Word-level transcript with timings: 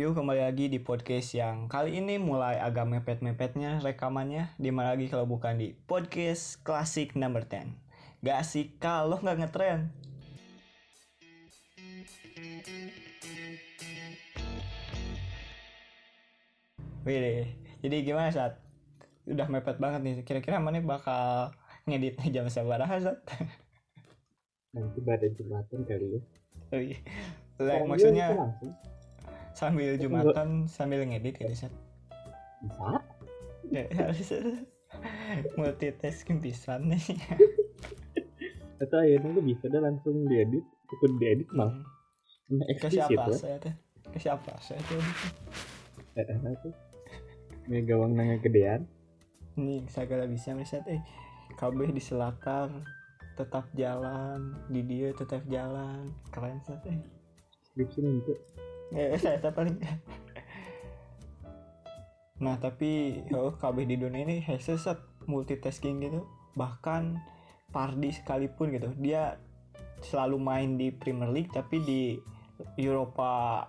Yuk 0.00 0.16
kembali 0.16 0.40
lagi 0.40 0.72
di 0.72 0.80
podcast 0.80 1.36
yang 1.36 1.68
kali 1.68 2.00
ini 2.00 2.16
mulai 2.16 2.56
agak 2.56 2.88
mepet-mepetnya 2.88 3.84
rekamannya. 3.84 4.48
Di 4.56 4.72
mana 4.72 4.96
lagi 4.96 5.12
kalau 5.12 5.28
bukan 5.28 5.60
di 5.60 5.76
podcast 5.76 6.56
klasik 6.64 7.12
number 7.12 7.44
10 7.44 8.24
Gak 8.24 8.36
asik 8.40 8.80
kalau 8.80 9.20
nggak 9.20 9.44
ngetren. 9.44 9.92
Wih, 17.04 17.52
jadi 17.84 17.96
gimana 18.00 18.32
saat 18.32 18.56
udah 19.28 19.52
mepet 19.52 19.76
banget 19.76 20.00
nih. 20.00 20.14
Kira-kira 20.24 20.64
mana 20.64 20.80
bakal 20.80 21.52
ngeditnya 21.84 22.40
jam 22.40 22.48
sabaraha 22.48 23.04
saat 23.04 23.20
nanti 24.72 24.96
pada 25.04 25.28
jumatan 25.28 25.84
kali 25.84 26.16
ya. 26.16 26.20
Wih, 26.72 26.96
lah, 27.60 27.84
Sekarang 27.84 27.88
maksudnya 27.92 28.28
sambil 29.60 29.92
jumatan 30.00 30.64
sambil 30.64 31.04
ngedit 31.04 31.36
gitu 31.36 31.52
saat 31.52 31.74
bisa? 32.64 33.04
Ya 33.68 33.84
harus 33.92 34.32
multitasking 35.60 36.40
pisan 36.40 36.88
nih. 36.88 37.04
Atau 38.80 38.96
akhirnya 39.04 39.36
lu 39.36 39.44
bisa 39.44 39.68
dah 39.68 39.84
langsung 39.84 40.24
diedit. 40.24 40.64
Ikut 40.90 41.12
diedit 41.20 41.48
malah. 41.52 41.76
Hmm. 42.50 42.66
ke 42.66 42.90
siapa 42.90 43.30
ya? 43.30 43.38
saya 43.38 43.56
teh 43.62 43.74
ke 44.10 44.18
siapa 44.18 44.58
saya 44.58 44.80
tuh? 44.90 44.98
Eh 46.18 46.26
eh, 46.26 46.74
ini 47.70 47.86
gawang 47.86 48.18
nanya 48.18 48.42
gedean. 48.42 48.88
Nih 49.54 49.86
segala 49.86 50.26
bisa 50.26 50.56
misalnya 50.56 50.98
eh 50.98 51.02
kabeh 51.54 51.94
di 51.94 52.02
selatan 52.02 52.82
tetap 53.38 53.70
jalan. 53.78 54.56
Di 54.66 54.82
dia 54.82 55.14
tetap 55.14 55.46
jalan. 55.46 56.10
Keren 56.34 56.58
saat 56.66 56.82
eh. 56.90 56.98
Skripsi 57.70 58.02
nanti 58.02 58.34
saya 59.22 59.38
tak 59.38 59.54
paling. 59.54 59.76
Nah, 62.40 62.56
tapi 62.56 63.20
oh, 63.36 63.52
KB 63.52 63.84
di 63.84 64.00
dunia 64.00 64.24
ini 64.24 64.40
headset 64.40 64.98
multitasking 65.28 66.00
gitu. 66.00 66.24
Bahkan 66.56 67.20
Pardi 67.70 68.10
sekalipun 68.10 68.74
gitu, 68.74 68.90
dia 68.98 69.38
selalu 70.00 70.36
main 70.40 70.70
di 70.80 70.88
Premier 70.90 71.28
League 71.30 71.52
tapi 71.52 71.80
di 71.84 72.02
Europa 72.80 73.68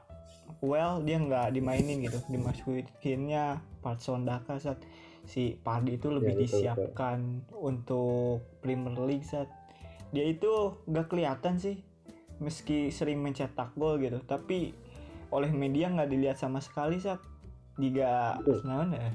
well 0.63 1.03
dia 1.03 1.19
nggak 1.19 1.55
dimainin 1.55 2.03
gitu 2.03 2.19
dimasukinnya 2.31 3.59
Patson 3.83 4.27
Daka 4.27 4.59
saat 4.59 4.79
si 5.27 5.55
Pardi 5.59 5.95
itu 5.99 6.09
lebih 6.09 6.33
Ya, 6.33 6.39
betul, 6.39 6.43
disiapkan 6.47 7.19
untuk 7.53 8.43
Premier 8.63 8.95
League 9.05 9.27
saat 9.27 9.47
dia 10.11 10.27
itu 10.27 10.75
nggak 10.87 11.07
kelihatan 11.07 11.55
sih 11.59 11.79
meski 12.41 12.89
sering 12.89 13.21
mencetak 13.21 13.71
gol 13.77 14.01
gitu 14.01 14.19
tapi 14.25 14.73
oleh 15.31 15.51
media 15.51 15.87
nggak 15.87 16.11
dilihat 16.11 16.37
sama 16.37 16.59
sekali 16.59 16.99
saat 16.99 17.23
jika 17.79 18.37
naon 18.67 18.91
ya? 18.91 19.11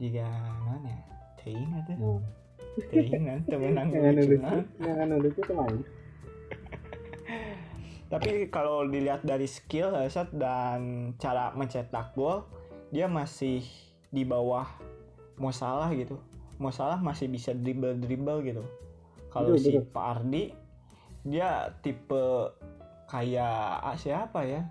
Jika 0.00 0.24
naon 0.64 0.82
ya? 0.88 0.98
Lucu 2.80 3.16
lucu 4.16 4.58
yang 4.80 4.98
anu 5.04 5.14
lucu 5.20 5.40
tuh 5.44 5.54
main. 5.54 5.80
Tapi 8.10 8.50
kalau 8.50 8.90
dilihat 8.90 9.22
dari 9.22 9.46
skill 9.46 9.94
Hazard 9.94 10.34
dan 10.34 11.12
cara 11.22 11.54
mencetak 11.54 12.10
gol 12.18 12.42
dia 12.90 13.06
masih 13.06 13.62
di 14.10 14.26
bawah 14.26 14.66
Mo 15.38 15.54
Salah 15.54 15.94
gitu. 15.94 16.18
Mo 16.58 16.74
Salah 16.74 16.98
masih 16.98 17.30
bisa 17.30 17.54
dribble 17.54 18.02
dribble 18.02 18.42
gitu. 18.42 18.64
Kalau 19.30 19.54
si. 19.54 19.78
Pak 19.78 20.04
Ardi 20.18 20.50
dia 21.22 21.70
tipe 21.84 22.50
kayak 23.10 23.82
ah, 23.82 23.96
siapa 23.98 24.46
ya? 24.46 24.62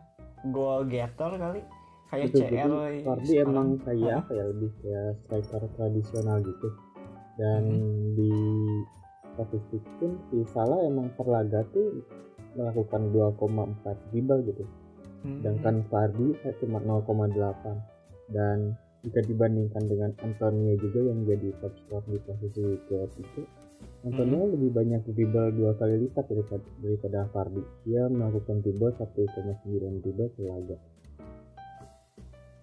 Goal 0.49 0.87
getter 0.87 1.35
kali. 1.35 1.61
Kayak 2.09 2.27
CR 2.33 2.41
jadi 2.41 3.05
Fardi 3.05 3.33
emang 3.37 3.77
kayak 3.85 4.25
apa 4.25 4.31
ya 4.33 4.43
lebih 4.49 4.71
kayak 4.81 5.09
striker 5.27 5.63
tradisional 5.77 6.37
gitu. 6.41 6.69
Dan 7.37 7.63
Mhm. 7.69 8.15
di 8.17 8.33
statistik 9.35 9.83
pun 10.01 10.17
si 10.31 10.41
Salah 10.49 10.79
emang 10.89 11.13
per 11.13 11.27
laga 11.29 11.61
tuh 11.69 12.01
melakukan 12.57 13.13
2,4 13.13 13.95
dribble 14.09 14.41
gitu. 14.49 14.65
Hmm. 15.19 15.43
sedangkan 15.43 15.83
Fardi 15.91 16.31
cuma 16.63 16.79
0,8 16.79 17.75
dan 18.31 18.71
jika 19.03 19.19
dibandingkan 19.27 19.83
dengan 19.83 20.11
Antonio 20.23 20.79
juga 20.79 21.11
yang 21.11 21.27
jadi 21.27 21.51
top 21.59 21.75
scorer 21.75 22.07
di 22.07 22.19
posisi 22.23 22.63
guard 22.87 23.11
itu 23.19 23.41
Antonio 23.99 24.47
lebih 24.47 24.71
banyak 24.71 25.01
dribble 25.05 25.51
dua 25.51 25.75
kali 25.75 25.99
lipat 26.01 26.25
daripada, 26.25 26.63
daripada 26.79 27.19
Fardi. 27.29 27.59
Dia 27.83 28.07
melakukan 28.07 28.63
dribble 28.63 28.95
1,9 28.95 29.59
dribble 29.99 30.29
per 30.29 30.43
laga 30.45 30.77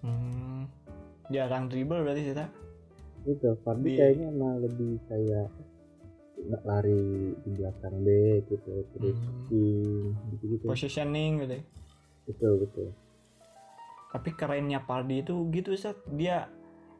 Hmm. 0.00 0.70
jarang 1.28 1.66
dribble 1.66 1.98
berarti 2.00 2.22
sih 2.22 2.36
tak 2.36 2.50
itu 3.26 3.58
Fardi 3.60 3.90
Di- 3.90 3.98
kayaknya 3.98 4.26
emang 4.30 4.62
lebih 4.62 5.02
kayak 5.04 5.50
nggak 6.38 6.62
lari 6.62 7.02
di 7.34 7.50
belakang 7.50 7.96
back 8.00 8.40
gitu 8.46 8.72
terus 8.94 9.18
Hmm. 9.50 10.14
gitu 10.30 10.44
gitu 10.48 10.64
positioning 10.64 11.42
gitu 11.42 11.58
betul 12.24 12.52
betul. 12.62 12.88
Tapi 14.06 14.30
kerennya 14.32 14.80
Pardi 14.80 15.20
itu 15.20 15.34
gitu 15.50 15.74
Sat. 15.74 15.98
dia 16.08 16.46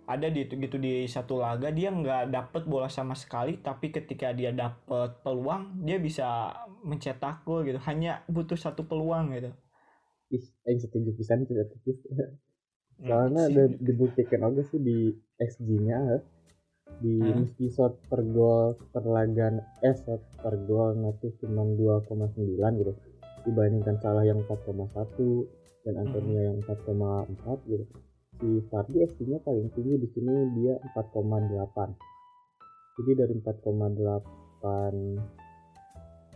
ada 0.07 0.31
di 0.31 0.47
gitu 0.47 0.79
di 0.79 1.03
satu 1.11 1.43
laga 1.43 1.75
dia 1.75 1.91
nggak 1.91 2.31
dapet 2.31 2.63
bola 2.71 2.87
sama 2.87 3.19
sekali 3.19 3.59
tapi 3.59 3.91
ketika 3.91 4.31
dia 4.31 4.55
dapet 4.55 5.19
peluang 5.27 5.83
dia 5.83 5.99
bisa 5.99 6.55
mencetak 6.87 7.43
gol 7.43 7.67
gitu. 7.67 7.83
Hanya 7.83 8.23
butuh 8.31 8.55
satu 8.55 8.87
peluang 8.87 9.35
gitu. 9.35 9.51
Ih 10.31 10.47
yang 10.63 10.79
setuju 10.79 11.11
pisan 11.19 11.43
tidak 11.51 11.75
setuju. 11.75 11.93
Hmm, 12.97 13.13
soalnya 13.13 13.43
sih. 13.45 13.53
ada 13.53 13.63
dibuktikan 13.83 14.41
juga 14.47 14.63
sih 14.73 14.81
di 14.81 14.99
XG-nya 15.37 15.99
eh. 16.17 16.23
di 17.03 17.19
meski 17.19 17.67
shot 17.69 17.99
per 18.07 18.23
gol 18.25 18.79
per 18.95 19.05
laga 19.05 19.59
eh 19.83 19.93
shot 19.93 20.23
per 20.39 20.55
gol 20.65 20.95
itu 20.95 21.35
cuma 21.43 21.67
2,9 21.67 22.47
gitu. 22.79 22.93
Dibandingkan 23.43 23.99
salah 23.99 24.23
yang 24.23 24.41
4,1 24.47 24.87
dan 25.83 25.95
Antonio 25.99 26.41
yang 26.41 26.59
4,4 26.63 27.71
gitu 27.71 27.87
si 28.37 28.49
Fardi 28.69 29.01
XG-nya 29.01 29.41
paling 29.41 29.69
tinggi 29.73 29.97
di 29.97 30.09
sini 30.13 30.35
dia 30.57 30.77
4,8 30.93 32.97
jadi 32.97 33.11
dari 33.17 33.35
4,8 33.37 34.65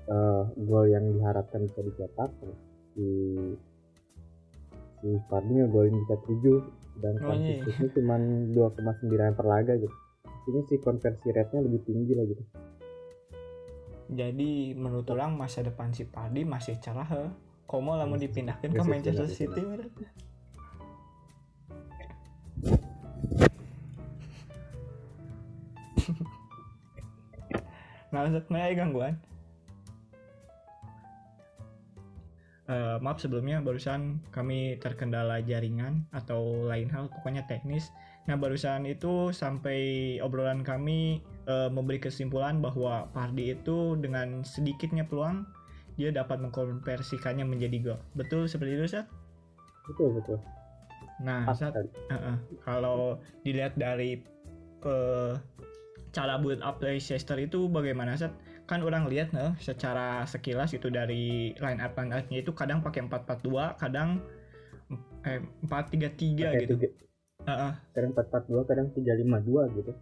eh, 0.08 0.42
gol 0.56 0.84
yang 0.88 1.04
diharapkan 1.12 1.64
bisa 1.64 1.80
dicetak 1.80 2.30
si 2.92 3.08
si 5.00 5.08
Fardi 5.28 5.52
ngegolin 5.56 5.96
bisa 6.04 6.16
7 6.24 7.00
dan 7.00 7.16
Oh, 7.24 7.32
iya. 7.32 7.64
cuma 7.96 8.16
2,9 8.16 9.32
per 9.32 9.46
laga 9.46 9.72
gitu 9.76 9.96
ini 10.48 10.60
si 10.66 10.76
konversi 10.76 11.30
rate-nya 11.30 11.60
lebih 11.62 11.80
tinggi 11.84 12.12
lah 12.12 12.24
gitu 12.24 12.44
jadi 14.10 14.74
menurut 14.74 15.06
orang 15.14 15.38
masa 15.38 15.62
depan 15.62 15.94
si 15.94 16.02
Pardi 16.02 16.42
masih 16.42 16.74
cerah 16.82 17.06
he. 17.06 17.30
Komo 17.70 17.94
lah 17.94 18.10
mau 18.10 18.18
Masih- 18.18 18.26
dipindahkan 18.26 18.74
ke 18.74 18.82
Manchester 18.82 19.30
City. 19.30 19.62
Maksudnya 28.10 28.74
gangguan. 28.74 29.14
Eh, 32.70 32.96
maaf 33.02 33.18
sebelumnya 33.18 33.58
barusan 33.58 34.22
kami 34.30 34.78
terkendala 34.78 35.42
jaringan 35.42 36.06
atau 36.14 36.70
lain 36.70 36.86
hal 36.86 37.10
pokoknya 37.10 37.42
teknis. 37.50 37.90
Nah 38.30 38.38
barusan 38.38 38.86
itu 38.86 39.34
sampai 39.34 40.22
obrolan 40.22 40.62
kami 40.62 41.18
eh, 41.50 41.66
memberi 41.66 41.98
kesimpulan 41.98 42.62
bahwa 42.62 43.10
Pardi 43.10 43.58
itu 43.58 43.98
dengan 43.98 44.46
sedikitnya 44.46 45.02
peluang 45.02 45.42
dia 45.98 46.14
dapat 46.14 46.38
mengkonversikannya 46.38 47.42
menjadi 47.42 47.76
gol. 47.82 48.00
Betul 48.14 48.46
seperti 48.46 48.78
itu 48.78 48.86
Sat? 48.86 49.10
betul 49.90 50.22
betul 50.22 50.38
Nah 51.26 51.50
Sat, 51.50 51.74
sekali 51.74 51.90
Heeh. 52.06 52.36
kalau 52.62 53.18
dilihat 53.42 53.74
dari 53.74 54.22
eh, 54.86 55.32
cara 56.10 56.38
build 56.42 56.62
up 56.62 56.82
Leicester 56.82 57.38
itu 57.38 57.70
bagaimana 57.70 58.18
Sat? 58.18 58.34
Kan 58.66 58.82
orang 58.86 59.06
lihat 59.10 59.34
nih 59.34 59.54
secara 59.58 60.22
sekilas 60.26 60.74
itu 60.74 60.90
dari 60.90 61.54
line 61.58 61.80
up 61.82 61.94
line 61.98 62.14
up-nya 62.14 62.42
itu 62.42 62.54
kadang 62.54 62.82
pakai 62.82 63.06
442, 63.06 63.78
kadang 63.78 64.22
eh, 65.26 65.42
433 65.66 65.70
Pakai 65.70 66.66
gitu. 66.66 66.74
Heeh. 67.46 67.72
kadang 67.96 68.12
442 68.12 68.68
kadang 68.68 68.86
352 68.92 69.78
gitu 69.80 69.92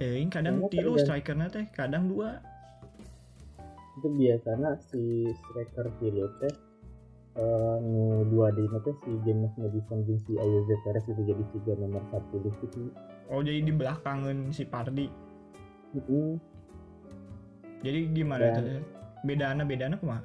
Teuing 0.00 0.28
kadang 0.32 0.64
Kayaknya 0.64 0.72
tilu 0.72 0.92
strikernya 0.96 1.48
teh, 1.52 1.64
kadang 1.76 2.08
dua. 2.08 2.40
itu 4.00 4.08
biasanya 4.16 4.80
si 4.88 5.28
striker 5.28 5.92
Philip 6.00 6.32
teh 6.40 6.54
eh, 7.36 7.76
nu 7.84 8.24
dua 8.32 8.48
di 8.56 8.64
teh 8.64 8.96
si 9.04 9.10
James 9.28 9.52
Madison 9.60 10.00
jeung 10.08 10.20
si 10.24 10.40
Ayo 10.40 10.64
Perez 10.80 11.04
itu 11.04 11.20
jadi 11.20 11.44
tiga 11.52 11.76
nomor 11.76 12.00
satu 12.08 12.40
di 12.40 12.48
situ 12.64 12.88
Oh 13.30 13.40
jadi 13.40 13.62
di 13.62 13.70
belakangan 13.70 14.50
si 14.50 14.62
Pardi. 14.64 15.06
Mm, 15.92 16.34
Jadi 17.80 17.98
gimana 18.12 18.44
Dan- 18.44 18.56
tuh? 18.60 18.84
Bedana 19.22 19.62
bedana 19.62 19.96
kumaha? 19.96 20.22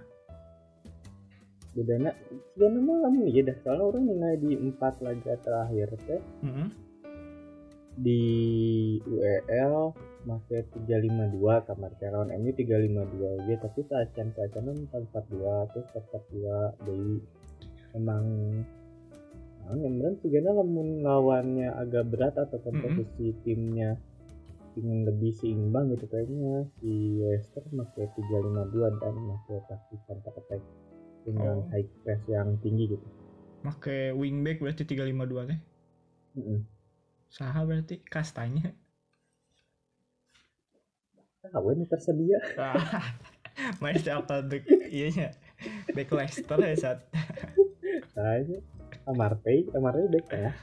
bedana 1.75 2.07
bedana 2.55 2.79
mah 2.79 2.97
kamu 3.03 3.35
ya 3.35 3.43
dah 3.43 3.57
soalnya 3.59 3.83
orang 3.83 4.07
nilai 4.07 4.39
di 4.39 4.55
empat 4.55 4.95
laga 5.03 5.35
terakhir 5.43 5.91
teh 6.07 6.23
Mm-mm. 6.39 6.71
di 7.99 8.21
UEL 9.03 9.91
masih 10.23 10.63
352 10.71 11.35
kamar 11.67 11.91
lawan 11.99 12.31
MU 12.31 12.55
352 12.55 13.43
gitu 13.43 13.59
tapi 13.59 13.79
saat 13.91 14.07
saat 14.15 14.55
442 14.55 15.75
terus 15.75 15.87
442 15.91 16.79
jadi 16.79 17.11
emang 17.91 18.23
nah, 19.65 19.75
yang 19.75 19.97
bener 19.97 20.13
sebenarnya 20.21 20.53
lamun 20.55 20.89
lawannya 21.01 21.69
agak 21.73 22.05
berat 22.13 22.37
atau 22.37 22.61
komposisi 22.61 23.33
timnya 23.41 23.97
ingin 24.75 25.07
lebih 25.07 25.31
seimbang 25.39 25.87
gitu 25.95 26.05
kayaknya 26.05 26.67
si 26.77 27.17
Leicester 27.23 27.63
pakai 27.63 28.11
352 28.19 28.99
dan 28.99 29.13
pakai 29.15 29.57
taktik 29.71 29.99
counter 30.05 30.33
attack 30.35 30.61
dengan 31.25 31.63
Oh. 31.63 31.67
high 31.73 31.87
press 32.05 32.21
yang 32.29 32.59
tinggi 32.61 32.93
gitu. 32.93 33.07
Make 33.65 34.13
wingback 34.13 34.61
berarti 34.61 34.85
352 34.85 35.49
teh. 35.49 35.59
Heeh. 36.37 36.59
Saha 37.31 37.65
berarti 37.65 38.03
kastanya. 38.05 38.75
Ah, 41.49 41.61
ini 41.71 41.85
tersedia. 41.85 42.37
Ah, 42.61 42.75
Main 43.79 43.95
siapa 43.95 44.43
dek 44.43 44.67
iya 44.91 45.07
nya. 45.15 45.29
Back 45.95 46.11
Leicester 46.11 46.59
ya 46.59 46.75
saat. 46.75 46.99
Kayaknya 48.11 48.59
Amartey, 49.05 49.69
Amartey 49.77 50.09
back 50.09 50.25
tengah. 50.29 50.55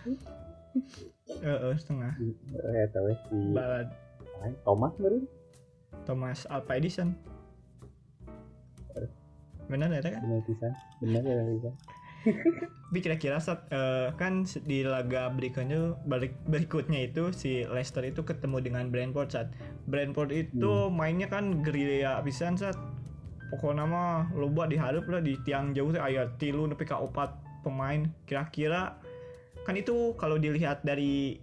Heeh, 1.43 1.75
setengah. 1.79 2.13
Eh, 2.19 2.87
tahu 2.91 3.07
ya, 3.11 3.17
si 3.31 3.37
Balad 3.55 3.89
ah, 4.43 4.53
Thomas 4.67 4.93
baru. 4.99 5.19
Thomas 6.03 6.39
Alva 6.51 6.73
Edison. 6.75 7.15
Benar 9.71 9.89
ya 9.95 10.01
kan? 10.03 10.21
Benar 10.27 10.43
pisan. 10.45 10.73
Benar 11.01 11.23
ya 11.23 11.45
pisan. 11.47 11.75
Tapi 12.93 13.01
kira-kira 13.01 13.41
saat 13.41 13.67
eh, 13.73 14.13
kan 14.21 14.45
di 14.45 14.85
laga 14.85 15.33
berikutnya 15.33 15.97
balik 16.05 16.37
berikutnya 16.45 17.09
itu 17.09 17.33
si 17.33 17.65
Leicester 17.65 18.05
itu 18.05 18.21
ketemu 18.23 18.61
dengan 18.61 18.85
Brentford 18.93 19.33
saat 19.33 19.49
Brentford 19.89 20.31
itu 20.31 20.93
mainnya 20.93 21.27
kan 21.27 21.65
gerilya 21.65 22.21
pisan 22.21 22.55
saat 22.55 22.77
pokoknya 23.49 23.89
mah 23.89 24.29
loba 24.37 24.69
diharap 24.69 25.09
lah 25.09 25.25
di 25.25 25.41
tiang 25.43 25.73
jauh 25.73 25.89
teh 25.91 26.05
aya 26.05 26.31
tilu 26.37 26.69
nepi 26.69 26.85
ka 26.85 27.01
opat 27.01 27.42
pemain 27.63 28.11
kira-kira 28.27 28.99
kan 29.63 29.79
itu 29.79 30.13
kalau 30.19 30.37
dilihat 30.37 30.83
dari 30.83 31.39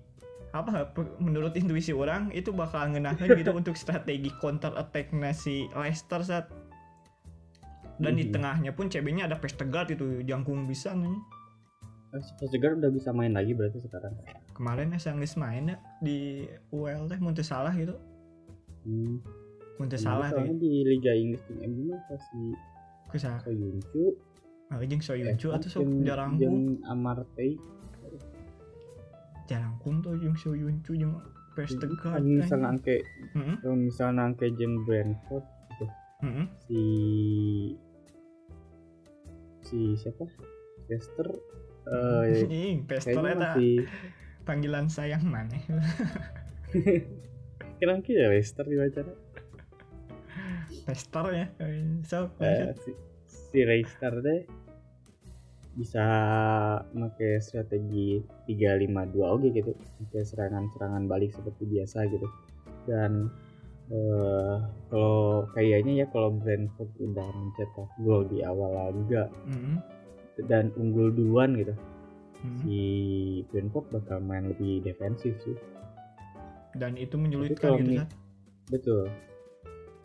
apa 0.51 0.92
menurut 1.21 1.54
intuisi 1.56 1.94
orang 1.94 2.33
itu 2.33 2.50
bakal 2.51 2.89
ngenahin 2.89 3.38
gitu 3.38 3.54
untuk 3.60 3.77
strategi 3.77 4.30
counter 4.42 4.74
attack 4.75 5.10
si 5.31 5.69
Leicester 5.71 6.21
saat 6.21 6.45
dan 8.00 8.16
di 8.16 8.27
Mhm. 8.27 8.31
tengahnya 8.31 8.71
pun 8.71 8.88
CB-nya 8.88 9.27
ada 9.27 9.36
Vestergaard 9.36 9.92
itu 9.92 10.24
jangkung 10.24 10.63
bisa 10.71 10.95
nih. 10.95 11.12
Eh, 12.16 12.22
si 12.24 12.31
Vestergaard 12.39 12.80
udah 12.80 12.92
bisa 12.95 13.12
main 13.12 13.36
lagi 13.36 13.51
berarti 13.51 13.83
sekarang. 13.83 14.15
Kemarin 14.56 14.95
ya 14.95 15.00
sang 15.04 15.19
main 15.19 15.75
ya 15.75 15.77
di 16.00 16.48
UL 16.72 17.12
teh 17.12 17.19
mun 17.19 17.36
teu 17.36 17.44
salah 17.44 17.75
gitu. 17.75 18.00
Hmm. 18.88 19.19
Salah 20.00 20.31
teh. 20.31 20.48
di 20.48 20.83
Liga 20.88 21.12
Inggris 21.12 21.44
tim 21.48 21.60
MU 21.60 21.92
mah 21.92 22.00
si 22.31 22.39
Kusaha? 23.12 23.44
Ah 24.69 24.77
jeung 24.86 25.01
Soyuncu 25.01 25.50
eh, 25.50 25.57
atuh 25.57 25.69
sok 25.69 25.89
jarangkung. 26.06 26.38
jeung 26.38 26.60
Amartey 26.86 27.57
Jarangkung 29.50 30.06
tuh 30.06 30.13
jeung 30.21 30.38
Soyuncu 30.38 30.94
jeung 30.94 31.18
Vestergaard. 31.57 32.21
kan 32.21 32.24
misalnya 32.24 32.68
angke 32.77 33.01
Heeh. 33.33 33.56
kalau 33.66 33.75
misalnya 33.75 34.21
angke 34.30 34.54
jeung 34.54 34.86
Brentford 34.86 35.45
Heeh. 36.21 36.45
si 36.69 36.81
si 39.66 39.98
siapa 39.98 40.30
Leicester 40.86 41.27
eh 41.89 42.45
Vester 42.89 43.18
kayaknya 43.18 43.33
eta 43.33 43.50
masih 43.57 43.74
panggilan 44.45 44.86
sayang 44.89 45.25
maneh. 45.25 45.62
kira 47.81 47.98
kira 48.06 48.30
Leicester 48.30 48.65
diwawancara 48.69 49.13
Vester 50.86 51.25
ya. 51.33 51.48
So, 52.06 52.30
eh, 52.42 52.74
si, 52.86 52.94
si 53.50 53.66
Leicester 53.66 54.13
deh 54.22 54.42
bisa 55.74 56.04
pakai 56.92 57.40
strategi 57.40 58.19
352 58.46 59.16
oke 59.16 59.48
gitu 59.50 59.72
pakai 60.04 60.24
serangan-serangan 60.25 61.07
balik 61.07 61.31
seperti 61.31 61.63
biasa 61.66 62.04
gitu 62.10 62.28
dan 62.86 63.31
eh 63.90 64.56
kalau 64.92 65.50
kayaknya 65.56 66.04
ya 66.04 66.07
kalau 66.13 66.30
Brentford 66.30 66.90
udah 67.00 67.25
mencetak 67.25 67.90
gol 68.04 68.22
di 68.28 68.46
awal 68.46 68.69
laga 68.69 69.30
Heeh. 69.50 69.78
dan 70.46 70.69
unggul 70.78 71.10
duluan 71.10 71.57
gitu 71.57 71.74
Heeh. 71.74 72.57
si 72.62 72.78
Brentford 73.50 73.90
bakal 73.90 74.22
main 74.22 74.46
lebih 74.46 74.84
defensif 74.84 75.34
sih 75.42 75.57
Dan 76.78 77.01
itu 77.01 77.18
menyulitkan 77.18 77.81
gitu 77.81 78.06
kan. 78.06 78.07
betul 78.69 79.04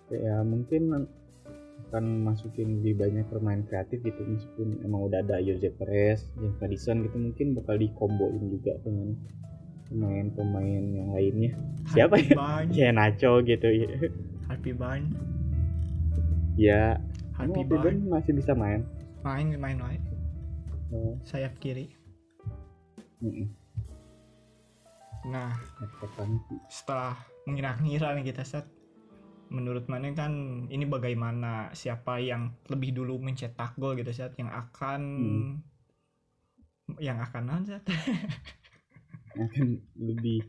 ya 0.08 0.41
mungkin 0.41 1.08
akan 1.94 2.26
masukin 2.26 2.82
lebih 2.82 2.99
banyak 2.99 3.23
pemain 3.31 3.62
kreatif 3.70 4.02
gitu 4.02 4.19
meskipun 4.26 4.82
emang 4.82 5.06
udah 5.06 5.23
ada 5.23 5.38
Jose 5.38 5.70
Perez, 5.79 6.26
James 6.35 6.58
Madison 6.58 7.06
gitu 7.06 7.17
mungkin 7.23 7.55
bakal 7.55 7.79
dikomboin 7.79 8.50
juga 8.50 8.75
dengan 8.82 9.14
pemain-pemain 9.87 10.85
yang 10.91 11.14
lainnya 11.14 11.55
siapa 11.94 12.19
ya? 12.19 12.35
Ya 12.75 12.91
Nacho 12.91 13.46
gitu 13.46 13.70
ya 13.70 14.11
Happy 14.50 14.75
Bang, 14.75 15.14
ya 16.58 16.99
Happy 17.38 17.62
masih 18.11 18.35
bisa 18.35 18.58
main 18.58 18.82
Main 19.23 19.55
main 19.56 19.79
wae. 19.79 19.96
Oh, 20.91 21.14
Sayap 21.25 21.56
kiri. 21.62 21.94
mm-mm. 23.23 23.49
Nah, 25.31 25.56
Laptop 25.81 26.12
Panti. 26.12 26.61
setelah 26.69 27.17
mengira-ngira 27.49 28.12
nih 28.20 28.35
kita 28.35 28.44
set 28.44 28.69
menurut 29.52 29.87
mana 29.87 30.11
kan 30.17 30.67
ini 30.73 30.85
bagaimana 30.88 31.70
siapa 31.76 32.19
yang 32.19 32.56
lebih 32.73 32.96
dulu 32.96 33.20
mencetak 33.20 33.76
gol 33.76 33.94
gitu 33.94 34.11
set 34.11 34.35
yang 34.41 34.50
akan 34.50 35.02
yang 37.00 37.20
akan 37.20 37.64
set 37.64 37.85
akan 39.37 39.69
lebih 40.08 40.44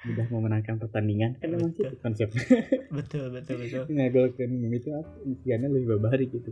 mudah 0.00 0.26
memenangkan 0.32 0.80
pertandingan 0.80 1.36
kan 1.36 1.52
emang 1.52 1.76
Betul. 1.76 1.92
itu 1.92 1.96
konsepnya. 2.00 2.44
Betul 2.96 3.24
betul 3.36 3.56
betul. 3.60 3.84
Ngagolkan 3.92 4.48
itu 4.72 4.88
apa 4.96 5.12
isiannya 5.28 5.68
lebih 5.68 5.86
babari 6.00 6.24
gitu. 6.32 6.50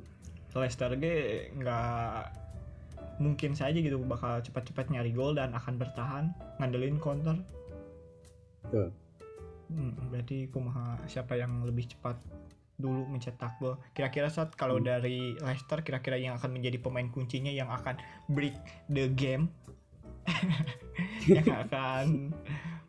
Leicester 0.53 0.93
G 0.99 1.05
nggak 1.57 2.23
mungkin 3.23 3.55
saja 3.57 3.79
gitu 3.79 3.99
bakal 4.05 4.43
cepat-cepat 4.43 4.91
nyari 4.91 5.15
gol 5.15 5.35
dan 5.39 5.55
akan 5.55 5.75
bertahan 5.81 6.25
ngandelin 6.59 6.99
counter 7.03 7.39
Betul. 8.67 8.91
Hmm, 9.69 9.93
berarti 10.09 10.49
kumaha 10.49 10.97
siapa 11.05 11.37
yang 11.37 11.61
lebih 11.65 11.93
cepat 11.93 12.17
dulu 12.79 13.11
mencetak 13.11 13.59
gol 13.59 13.75
kira-kira 13.91 14.31
saat 14.31 14.55
kalau 14.55 14.79
Hmm. 14.79 14.87
dari 14.87 15.35
Leicester 15.43 15.83
kira-kira 15.83 16.15
yang 16.15 16.39
akan 16.39 16.55
menjadi 16.55 16.79
pemain 16.79 17.11
kuncinya 17.11 17.51
yang 17.51 17.67
akan 17.75 17.99
break 18.31 18.55
the 18.87 19.11
game 19.19 19.51
yang 21.27 21.45
akan 21.67 22.31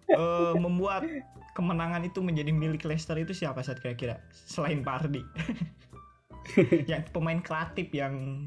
eh, 0.07 0.53
membuat 0.55 1.09
kemenangan 1.57 2.05
itu 2.05 2.21
menjadi 2.21 2.53
milik 2.53 2.86
Leicester 2.86 3.17
itu 3.17 3.33
siapa 3.33 3.65
saat 3.65 3.81
kira-kira 3.81 4.21
selain 4.31 4.86
Pardi 4.86 5.25
yang 6.91 7.03
pemain 7.09 7.41
kreatif 7.41 7.89
yang 7.89 8.45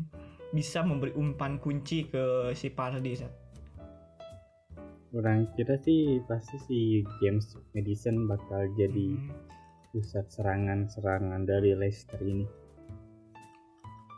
bisa 0.55 0.85
memberi 0.85 1.11
umpan 1.17 1.57
kunci 1.59 2.07
ke 2.07 2.53
si 2.53 2.69
Pardi 2.69 3.17
Sat. 3.17 3.42
Orang 5.13 5.49
kira 5.53 5.77
sih 5.81 6.21
pasti 6.25 6.57
si 6.65 6.79
James 7.21 7.53
Madison 7.73 8.25
bakal 8.27 8.69
jadi 8.75 9.13
Hmm. 9.13 9.37
pusat 9.93 10.25
serangan-serangan 10.33 11.45
dari 11.45 11.77
Leicester 11.77 12.17
ini 12.25 12.49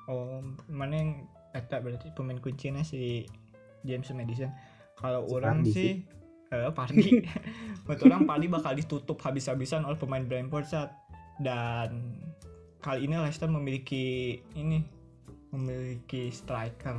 Oh, 0.04 0.44
mana 0.68 0.94
yang 1.00 1.10
eta 1.56 1.80
berarti 1.80 2.12
pemain 2.12 2.36
kuncinya 2.36 2.84
si 2.84 3.24
James 3.88 4.04
Madison. 4.12 4.52
Kalau 4.94 5.24
Si 5.24 5.32
orang 5.32 5.64
Pardi 5.64 5.72
sih 5.72 5.92
eh 6.52 6.70
Pardi. 6.78 7.24
Menurut 7.88 8.00
orang 8.04 8.22
Pardi 8.28 8.46
bakal 8.52 8.76
ditutup 8.76 9.16
habis-habisan 9.24 9.82
oleh 9.82 9.96
pemain 9.96 10.22
Brentford 10.22 10.68
saat 10.68 10.92
dan 11.40 12.20
kali 12.78 13.08
ini 13.08 13.16
Leicester 13.16 13.48
memiliki 13.48 14.38
ini 14.54 14.84
memiliki 15.50 16.28
striker 16.28 16.94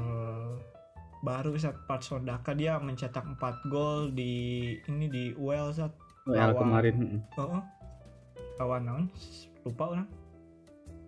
baru 1.26 1.58
saat 1.58 1.82
Patson 1.90 2.22
Daka 2.30 2.54
dia 2.54 2.78
mencetak 2.78 3.26
4 3.26 3.74
gol 3.74 4.14
di 4.14 4.78
ini 4.86 5.10
di 5.10 5.24
UEL 5.34 5.74
saat 5.74 5.98
oh, 6.30 6.38
Lawan. 6.38 6.54
kemarin 6.62 6.96
oh, 7.42 7.58
oh. 7.58 7.64
lawan 8.62 8.82
naon? 8.86 9.06
Lupa 9.66 9.98
orang. 9.98 10.08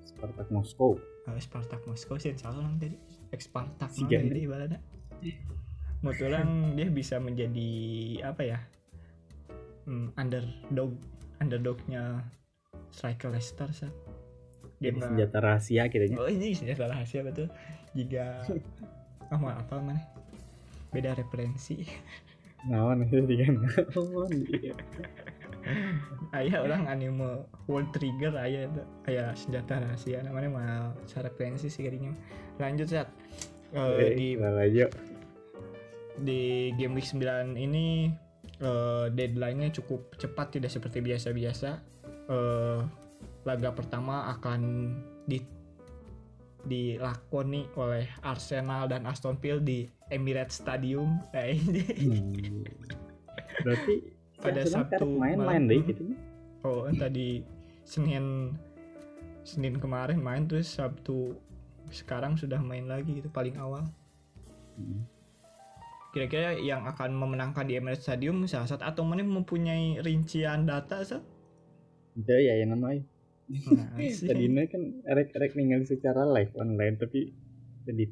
Spartak 0.09 0.50
Moskow 0.50 0.97
Eh, 1.29 1.38
Spartak 1.43 1.83
Moskow 1.86 2.17
sih 2.17 2.33
salah 2.33 2.65
orang 2.65 2.81
tadi. 2.81 2.97
Ex 3.29 3.45
Spartak 3.45 3.93
Si 3.93 4.07
mana 4.07 4.25
jadi 4.25 4.41
ibaratnya. 4.41 4.79
Menurut 6.01 6.21
orang 6.25 6.50
dia 6.74 6.88
bisa 6.89 7.21
menjadi 7.21 7.69
apa 8.25 8.41
ya 8.41 8.59
hmm, 9.86 10.17
underdog 10.17 10.97
underdognya 11.38 12.25
striker 12.89 13.29
Leicester 13.29 13.69
game 14.77 14.97
Jadi 14.97 15.00
senjata 15.01 15.38
rahasia 15.41 15.89
nya. 15.89 16.17
oh 16.21 16.29
ini 16.29 16.53
senjata 16.53 16.86
rahasia 16.89 17.21
betul. 17.25 17.50
Jika 17.97 18.45
ah 19.31 19.39
mau 19.39 19.51
apa 19.51 19.75
mana 19.79 20.01
beda 20.91 21.15
referensi 21.15 21.84
Naon 22.67 23.05
itu 23.05 23.22
dia 23.29 23.48
naon. 23.53 24.34
ayah 26.39 26.63
orang 26.63 26.89
anime 26.89 27.46
World 27.69 27.91
Trigger 27.93 28.34
ayah 28.39 28.65
itu 28.67 28.81
ayah 29.07 29.31
senjata 29.38 29.77
rahasia 29.84 30.25
namanya 30.25 30.50
mal 30.50 30.84
referensi 31.22 31.69
sih 31.69 31.86
kayaknya 31.86 32.17
lanjut 32.57 32.88
saat 32.89 33.07
Eh, 33.75 34.15
di 34.15 34.27
aja. 34.39 34.88
di 36.24 36.72
game 36.79 36.96
week 36.96 37.03
9 37.03 37.60
ini 37.60 38.07
eh, 38.63 39.05
deadline-nya 39.12 39.75
cukup 39.75 40.15
cepat 40.15 40.55
tidak 40.55 40.72
seperti 40.72 41.03
biasa-biasa. 41.03 41.84
Eh, 42.31 42.79
laga 43.43 43.69
pertama 43.75 44.31
akan 44.39 44.62
di 45.27 45.43
dilakoni 46.67 47.71
oleh 47.79 48.05
Arsenal 48.21 48.91
dan 48.91 49.07
Aston 49.07 49.39
Villa 49.39 49.63
di 49.63 49.88
Emirates 50.12 50.59
Stadium. 50.59 51.17
Nah, 51.33 51.47
ini 51.47 51.81
Hmm. 51.97 52.63
Berarti 53.63 53.95
Pada 54.38 54.62
Sabtu 54.69 55.17
main-main 55.17 55.65
deh 55.65 55.81
gitu. 55.81 56.13
oh 56.62 56.86
tadi 56.93 57.41
Senin 57.81 58.53
Senin 59.41 59.81
kemarin 59.81 60.21
main 60.21 60.45
terus 60.45 60.69
Sabtu 60.69 61.33
sekarang 61.89 62.38
sudah 62.38 62.59
main 62.62 62.86
lagi 62.86 63.17
gitu 63.17 63.31
paling 63.33 63.57
awal. 63.57 63.88
Hmm. 64.77 65.01
Kira-kira 66.13 66.53
yang 66.59 66.86
akan 66.86 67.17
memenangkan 67.17 67.65
di 67.65 67.79
Emirates 67.81 68.05
Stadium 68.05 68.45
salah 68.45 68.69
satu 68.69 68.86
atau 68.86 69.03
mana 69.07 69.25
mempunyai 69.25 70.03
rincian 70.05 70.69
data 70.69 71.01
saat 71.01 71.24
Itu 72.13 72.33
ya 72.33 72.62
yang 72.62 72.77
namanya. 72.77 73.01
Nah. 73.48 73.96
Tadinya 74.27 74.63
kan 74.68 74.82
rek-rek 75.04 75.56
ningali 75.56 75.88
secara 75.88 76.27
live 76.27 76.51
online 76.60 77.00
tapi 77.00 77.32
tadi 77.84 78.04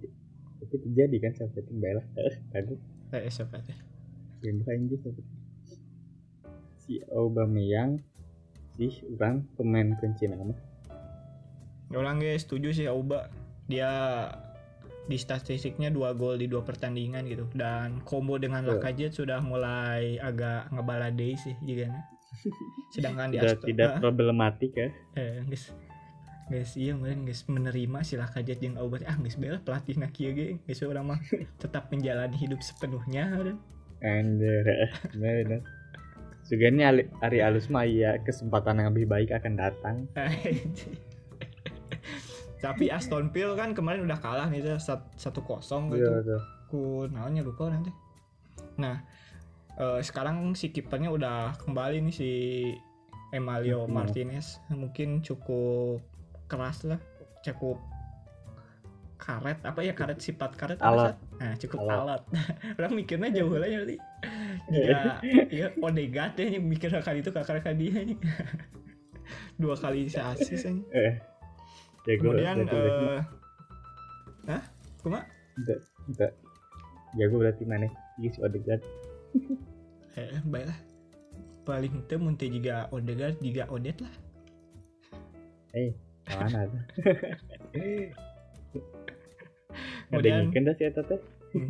tapi 0.56 0.76
terjadi 0.80 1.18
kan 1.20 1.32
sampai 1.36 1.62
tiba 1.64 1.90
lah. 2.00 2.06
Aku 2.56 2.80
Eh, 3.12 3.28
siapa 3.28 3.60
teh? 3.60 3.76
yang 4.44 4.62
Inggris 4.62 5.02
apa? 5.04 5.22
Si 6.78 7.02
Aubameyang 7.10 7.98
sih 8.78 8.92
orang 9.16 9.44
pemain 9.56 9.96
kunci 9.98 10.30
nama. 10.30 10.54
Orang 11.92 12.20
guys 12.20 12.44
setuju 12.46 12.72
sih 12.72 12.86
Auba. 12.86 13.28
Dia 13.66 13.90
di 15.06 15.18
statistiknya 15.18 15.90
dua 15.90 16.14
gol 16.14 16.38
di 16.38 16.50
dua 16.50 16.62
pertandingan 16.62 17.26
gitu 17.26 17.46
dan 17.54 18.02
combo 18.06 18.38
dengan. 18.38 18.66
Lacazette 18.66 19.14
sudah 19.16 19.42
mulai 19.42 20.18
agak 20.18 20.70
ngebaladei 20.72 21.34
sih 21.38 21.56
juga 21.62 21.90
sedangkan 22.94 23.32
di 23.34 23.38
Tidak 23.40 24.00
problematik 24.04 24.72
ya. 24.76 24.90
eh, 25.18 25.42
guys. 25.46 25.72
Guys 26.46 26.78
iya 26.78 26.94
mungkin 26.94 27.26
guys 27.26 27.42
menerima 27.50 28.00
si 28.06 28.14
Lacazette 28.16 28.62
yang 28.62 28.78
Auba 28.78 29.02
ah 29.10 29.18
guys 29.18 29.36
bela 29.36 29.58
pelatih 29.60 29.98
nak 29.98 30.14
ge. 30.14 30.62
Guys 30.64 30.82
orang 30.86 31.06
mah 31.16 31.20
tetap 31.62 31.90
menjalani 31.90 32.38
hidup 32.38 32.62
sepenuhnya 32.62 33.32
dan 33.42 33.58
Anjir, 34.06 34.68
bener 35.16 35.36
bener. 35.48 35.62
Sugani 36.46 36.86
Ali, 36.86 37.04
Ari 37.26 37.42
Alus 37.42 37.74
mah 37.74 37.90
ya 37.90 38.22
kesempatan 38.22 38.78
yang 38.78 38.94
lebih 38.94 39.10
baik 39.10 39.34
akan 39.34 39.54
datang. 39.58 40.06
tapi 42.66 42.90
Aston 42.94 43.34
Villa 43.34 43.58
kan 43.58 43.74
kemarin 43.74 44.06
udah 44.06 44.20
kalah 44.22 44.46
nih 44.50 44.78
satu 45.18 45.42
kosong 45.42 45.90
gitu. 45.94 46.06
Iya 46.06 46.22
tuh. 46.22 46.42
ku 46.66 47.06
namanya 47.06 47.46
lupa 47.46 47.70
nanti 47.70 47.94
nah 48.76 49.06
eh, 49.76 50.00
sekarang 50.02 50.54
si 50.54 50.70
kipernya 50.70 51.10
udah 51.10 51.38
kembali 51.60 52.00
nih 52.02 52.16
si 52.16 52.32
Emilio 53.30 53.84
Hmm. 53.86 53.94
Martinez 53.94 54.60
mungkin 54.70 55.20
cukup 55.20 56.00
keras 56.46 56.84
lah 56.84 57.02
cukup 57.42 57.82
karet 59.16 59.58
apa 59.64 59.80
ya 59.82 59.92
karet 59.92 60.20
sifat 60.20 60.54
karet 60.54 60.78
apa, 60.78 60.92
Alat. 61.12 61.16
Nah 61.36 61.54
cukup 61.58 61.80
Alat. 61.82 61.98
alat, 61.98 62.22
orang 62.78 62.94
mikirnya 62.94 63.30
jauh 63.34 63.56
lah 63.56 63.66
ya 63.66 63.78
nanti 63.82 63.98
ya 64.70 65.00
ya 65.50 65.68
Odegaard 65.78 66.36
ya 66.38 66.60
mikir 66.60 66.92
kali 66.94 67.20
itu 67.20 67.32
kakak 67.32 67.60
kakak 67.60 67.76
dia 67.76 68.06
nih 68.06 68.18
dua 69.62 69.74
kali 69.74 70.06
si 70.06 70.20
asis 70.20 70.68
aja 70.68 70.84
Eh. 70.94 71.14
Jago, 72.06 72.22
kemudian 72.30 72.70
eh 72.70 73.24
Hah? 74.46 74.62
Kuma? 75.02 75.26
enggak, 75.58 75.80
enggak. 76.06 76.32
Jago 77.18 77.36
berarti 77.42 77.64
mana? 77.66 77.90
Iya 78.22 78.30
si 78.30 78.40
Odegaard. 78.40 78.84
Eh, 80.16 80.40
baiklah. 80.48 80.80
Paling 81.68 82.08
teu 82.08 82.16
mun 82.16 82.40
teu 82.40 82.48
juga 82.48 82.88
Odegaard 82.88 83.36
juga 83.44 83.68
Odet 83.68 84.00
lah. 84.00 84.16
Eh, 85.76 85.92
mana 86.32 86.72
tuh? 86.72 86.84
Kemudian- 90.08 90.48
Ngadengin 90.48 90.64
dah 90.64 90.76
si 90.80 90.84
Eta 90.88 91.04
teh. 91.04 91.20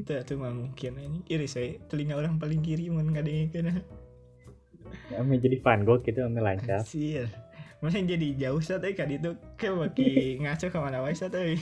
Teu 0.06 0.22
tuh 0.22 0.38
mah 0.38 0.54
mungkin 0.54 0.94
ini 0.98 1.20
iris 1.26 1.58
saya 1.58 1.78
telinga 1.90 2.18
orang 2.18 2.38
paling 2.38 2.62
kiri 2.62 2.90
mun 2.90 3.10
ngadengkeun. 3.14 3.82
Ame 5.14 5.38
jadi 5.38 5.58
fan 5.62 5.82
gol 5.82 6.02
gitu 6.06 6.22
ame 6.22 6.42
lancar. 6.42 6.82
Anjir. 6.86 7.30
Mana 7.82 7.98
jadi 7.98 8.28
jauh 8.38 8.62
saat 8.62 8.86
eh 8.86 8.94
kali 8.94 9.18
itu 9.18 9.34
ke 9.58 9.70
baki 9.70 10.10
ngaco 10.42 10.70
ke 10.70 10.78
mana 10.78 11.02
wae 11.02 11.14
saat 11.14 11.34
euy. 11.34 11.58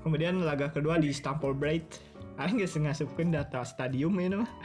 Kemudian 0.00 0.44
laga 0.44 0.68
kedua 0.68 0.96
di 0.96 1.08
Stamford 1.08 1.56
Bridge. 1.56 2.11
Aing 2.40 2.56
geus 2.60 2.76
ngasupkeun 2.76 3.34
data 3.34 3.60
stadium 3.64 4.16
ini 4.16 4.40
mah. 4.40 4.52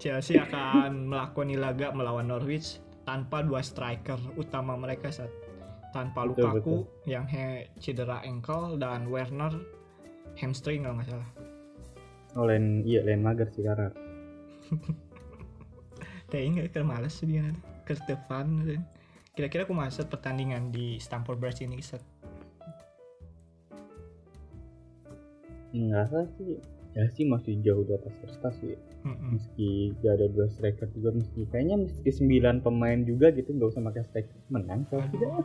Chelsea 0.00 0.38
akan 0.38 1.08
melakoni 1.10 1.56
laga 1.58 1.90
melawan 1.94 2.28
Norwich 2.28 2.78
tanpa 3.08 3.42
dua 3.42 3.62
striker 3.62 4.18
utama 4.38 4.74
mereka 4.76 5.10
saat 5.10 5.30
tanpa 5.94 6.26
Betul, 6.26 6.50
Lukaku 6.50 6.76
yang 7.06 7.26
he, 7.30 7.70
cedera 7.78 8.18
ankle 8.26 8.74
dan 8.76 9.06
Werner 9.06 9.54
hamstring 10.34 10.82
kalau 10.82 10.98
nggak 10.98 11.08
salah. 11.14 11.30
Oh, 12.34 12.44
lain 12.50 12.82
iya 12.82 13.06
lain 13.06 13.22
mager 13.22 13.46
sih 13.54 13.62
karena. 13.62 13.94
Tapi 16.30 16.50
nggak 16.50 16.74
keur 16.74 16.82
males 16.82 17.14
sih 17.14 17.30
dia 17.30 17.46
nanti 17.46 17.62
kira-kira 19.34 19.66
aku 19.66 19.74
masuk 19.74 20.06
pertandingan 20.10 20.70
di 20.74 20.98
Stamford 20.98 21.38
Bridge 21.38 21.62
ini 21.62 21.78
Sat? 21.82 22.02
Enggak 25.74 26.06
sih 26.08 26.26
sih. 26.38 26.54
Ya 26.94 27.10
sih 27.10 27.26
masih 27.26 27.58
jauh 27.66 27.82
di 27.82 27.90
atas 27.98 28.14
prestasi. 28.22 28.78
Mm-mm. 29.02 29.34
Meski 29.34 29.90
gak 29.98 30.22
ada 30.22 30.26
dua 30.30 30.46
striker 30.46 30.86
juga 30.94 31.10
meski 31.10 31.44
kayaknya 31.50 31.76
meski 31.84 32.08
9 32.08 32.62
pemain 32.62 33.02
juga 33.02 33.34
gitu 33.34 33.50
nggak 33.52 33.74
usah 33.74 33.82
pakai 33.82 34.02
striker 34.06 34.38
menang 34.48 34.86
kalau 34.86 35.02
tidak. 35.10 35.28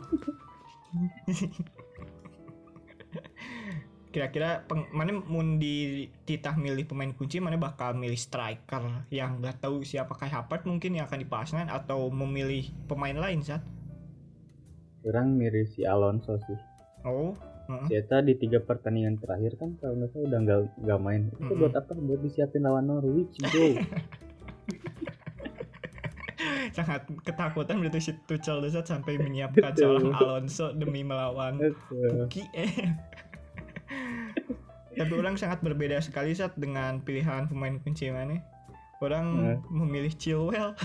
Kira-kira 4.10 4.66
peng- 4.66 4.90
mana 4.90 5.22
mun 5.22 5.62
di 5.62 6.06
titah 6.26 6.58
milih 6.58 6.82
pemain 6.82 7.14
kunci 7.14 7.38
mana 7.38 7.54
bakal 7.54 7.94
milih 7.94 8.18
striker 8.18 9.06
yang 9.10 9.38
nggak 9.38 9.62
tahu 9.62 9.86
siapa 9.86 10.18
kayak 10.18 10.34
Havertz 10.46 10.66
mungkin 10.66 10.98
yang 10.98 11.06
akan 11.06 11.22
dipasangkan 11.22 11.70
atau 11.70 12.10
memilih 12.10 12.66
pemain 12.90 13.14
lain 13.14 13.42
saat 13.42 13.62
Orang 15.06 15.38
mirip 15.38 15.70
si 15.72 15.86
Alonso 15.86 16.36
sih. 16.44 16.58
oh 17.06 17.32
Si 17.84 17.94
Eta 17.94 18.20
di 18.20 18.34
tiga 18.34 18.58
pertandingan 18.58 19.16
terakhir 19.16 19.54
kan 19.54 19.76
kalau 19.76 19.94
nggak 19.94 20.10
salah 20.10 20.26
udah 20.26 20.38
nggak 20.40 20.60
nggak 20.80 21.00
main. 21.00 21.22
Itu 21.28 21.40
Mm-mm. 21.44 21.58
buat 21.58 21.74
apa? 21.74 21.92
Buat 21.94 22.20
disiapin 22.20 22.62
lawan 22.62 22.84
Norwich 22.84 23.34
bro. 23.38 23.68
sangat 26.70 27.02
ketakutan 27.26 27.82
berarti 27.82 28.00
si 28.00 28.12
Tuchel 28.24 28.62
Saat 28.64 28.86
sampai 28.86 29.18
menyiapkan 29.18 29.74
seorang 29.74 30.14
Alonso 30.14 30.70
demi 30.70 31.02
melawan. 31.02 31.58
Puki. 31.90 32.46
Tapi 34.90 35.12
orang 35.12 35.34
sangat 35.34 35.62
berbeda 35.62 35.98
sekali 35.98 36.30
saat 36.30 36.52
dengan 36.54 37.00
pilihan 37.00 37.46
pemain 37.46 37.78
kunci 37.80 38.10
mana. 38.10 38.38
Orang 39.00 39.26
Hmm. 39.32 39.58
memilih 39.72 40.12
Chilwell 40.12 40.76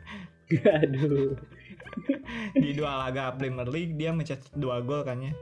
Aduh. 0.80 1.36
di 2.56 2.72
dua 2.72 2.96
laga 2.98 3.36
Premier 3.36 3.68
League 3.68 3.94
dia 3.94 4.10
mencetak 4.10 4.48
dua 4.56 4.80
gol 4.80 5.04
kan 5.04 5.20
ya. 5.20 5.36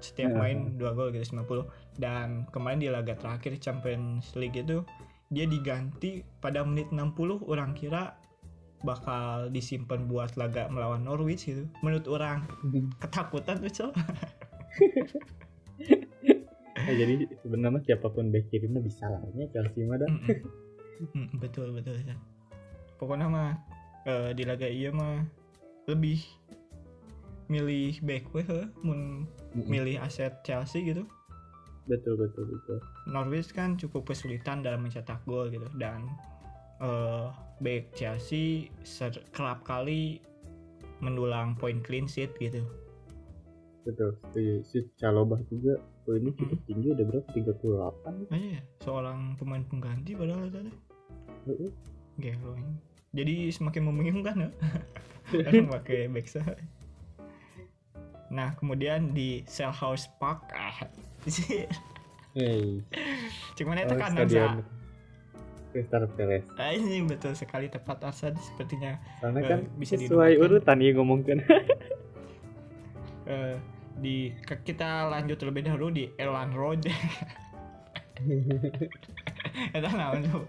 Setiap 0.00 0.32
Hmm. 0.32 0.40
main 0.40 0.58
dua 0.80 0.96
gol 0.96 1.12
gitu 1.12 1.36
90 1.36 1.68
dan 2.00 2.48
kemarin 2.50 2.80
di 2.80 2.88
laga 2.88 3.14
terakhir 3.14 3.60
Champions 3.60 4.32
League 4.34 4.56
itu 4.56 4.80
dia 5.30 5.46
diganti 5.46 6.26
pada 6.42 6.64
menit 6.66 6.90
60 6.90 7.44
orang 7.46 7.76
kira 7.76 8.18
bakal 8.80 9.52
disimpan 9.52 10.08
buat 10.08 10.34
laga 10.40 10.66
melawan 10.72 11.04
Norwich 11.04 11.46
gitu. 11.46 11.68
Menurut 11.84 12.08
orang 12.08 12.48
ketakutan 12.98 13.60
tuh 13.60 13.70
Cel. 13.70 13.90
Nah, 16.80 16.96
jadi 16.96 17.28
sebenarnya 17.44 17.80
siapa 17.84 18.08
pun 18.08 18.32
back 18.32 18.48
kirinya 18.48 18.80
bisa 18.80 19.04
lah 19.04 19.20
ya 19.36 19.46
Chelsea 19.52 19.84
mah 19.84 20.00
dah. 20.00 20.08
Mm, 21.12 21.38
betul 21.38 21.76
betul 21.76 22.00
ya. 22.00 22.16
Pokoknya 22.96 23.28
mah 23.28 23.50
eh, 24.08 24.32
di 24.32 24.48
laga 24.48 24.64
iya 24.64 24.88
mah 24.88 25.20
lebih 25.86 26.24
milih 27.50 27.98
back 28.00 28.24
heuh, 28.30 28.70
mun 28.80 29.26
Mm-mm. 29.52 29.66
milih 29.66 29.98
aset 29.98 30.38
Chelsea 30.40 30.86
gitu. 30.86 31.02
Betul 31.84 32.14
betul 32.16 32.46
betul. 32.46 32.78
Norwich 33.04 33.50
kan 33.50 33.74
cukup 33.74 34.06
kesulitan 34.06 34.62
dalam 34.62 34.86
mencetak 34.86 35.18
gol 35.26 35.50
gitu 35.50 35.66
dan 35.74 36.06
eh 36.78 37.26
back 37.58 37.92
Chelsea 37.92 38.70
ser- 38.80 39.26
kerap 39.30 39.60
kali 39.62 40.22
mendulang 40.98 41.52
poin 41.54 41.80
clean 41.80 42.04
sheet 42.04 42.32
gitu 42.36 42.62
betul 43.80 44.12
setuju 44.28 44.54
si 44.62 44.78
Calobah 44.94 45.40
juga 45.48 45.76
poinnya 46.04 46.32
cukup 46.32 46.56
Mm. 46.56 46.66
tinggi 46.68 46.88
udah 46.92 47.04
berapa 47.06 47.28
38 47.32 48.28
aja 48.28 48.48
ya 48.56 48.62
seorang 48.78 49.18
pemain 49.34 49.64
pengganti 49.64 50.12
padahal 50.12 50.48
tadi 50.48 50.68
Heeh. 51.48 51.72
Gelo 52.16 52.52
ini. 52.54 52.76
Jadi 53.10 53.34
semakin 53.50 53.82
membingungkan 53.82 54.36
ya. 54.38 54.50
Orang 55.48 55.72
pakai 55.72 56.04
backside. 56.06 56.60
Nah, 58.30 58.54
kemudian 58.54 59.10
di 59.10 59.42
Cell 59.50 59.74
House 59.74 60.06
Park 60.22 60.54
ah, 60.54 60.86
sih. 61.26 61.66
Hey, 62.30 62.78
Cuman 63.58 63.82
itu 63.82 63.90
oh, 63.90 63.98
kan 63.98 64.14
stadion 64.14 64.62
Crystal 65.74 66.06
Palace. 66.14 66.46
Ah, 66.58 66.70
ini 66.74 67.02
betul 67.06 67.34
sekali 67.34 67.66
tepat 67.70 68.02
Arsa 68.02 68.34
sepertinya 68.38 68.98
Soalnya 69.22 69.40
Eh, 69.42 69.48
kan 69.50 69.60
bisa 69.78 69.94
sesuai 69.98 70.38
urutan 70.38 70.78
ya 70.82 70.90
ngomongkan. 70.94 71.42
eh, 73.30 73.54
di 73.98 74.30
ke- 74.46 74.62
kita 74.62 75.10
lanjut 75.10 75.38
terlebih 75.38 75.66
dahulu 75.66 75.90
di 75.90 76.06
Elan 76.18 76.54
Road. 76.54 76.86
Itu 79.74 79.88
naon 79.90 80.22
coba? 80.26 80.46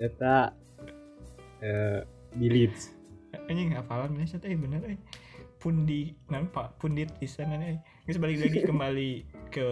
Eta 0.00 0.36
eh 1.60 2.00
di 2.32 2.48
Leeds. 2.48 2.96
Anjing 3.48 3.72
hafalan 3.76 4.16
bener 4.16 4.28
sih 4.28 4.40
bener 4.40 4.80
eh. 4.88 4.98
Pundi 5.60 6.16
nampak 6.32 6.80
pundit 6.80 7.12
pisan 7.20 7.52
eh. 7.60 7.78
Terus 8.08 8.16
balik 8.16 8.40
lagi 8.40 8.58
kembali 8.72 9.10
ke 9.52 9.68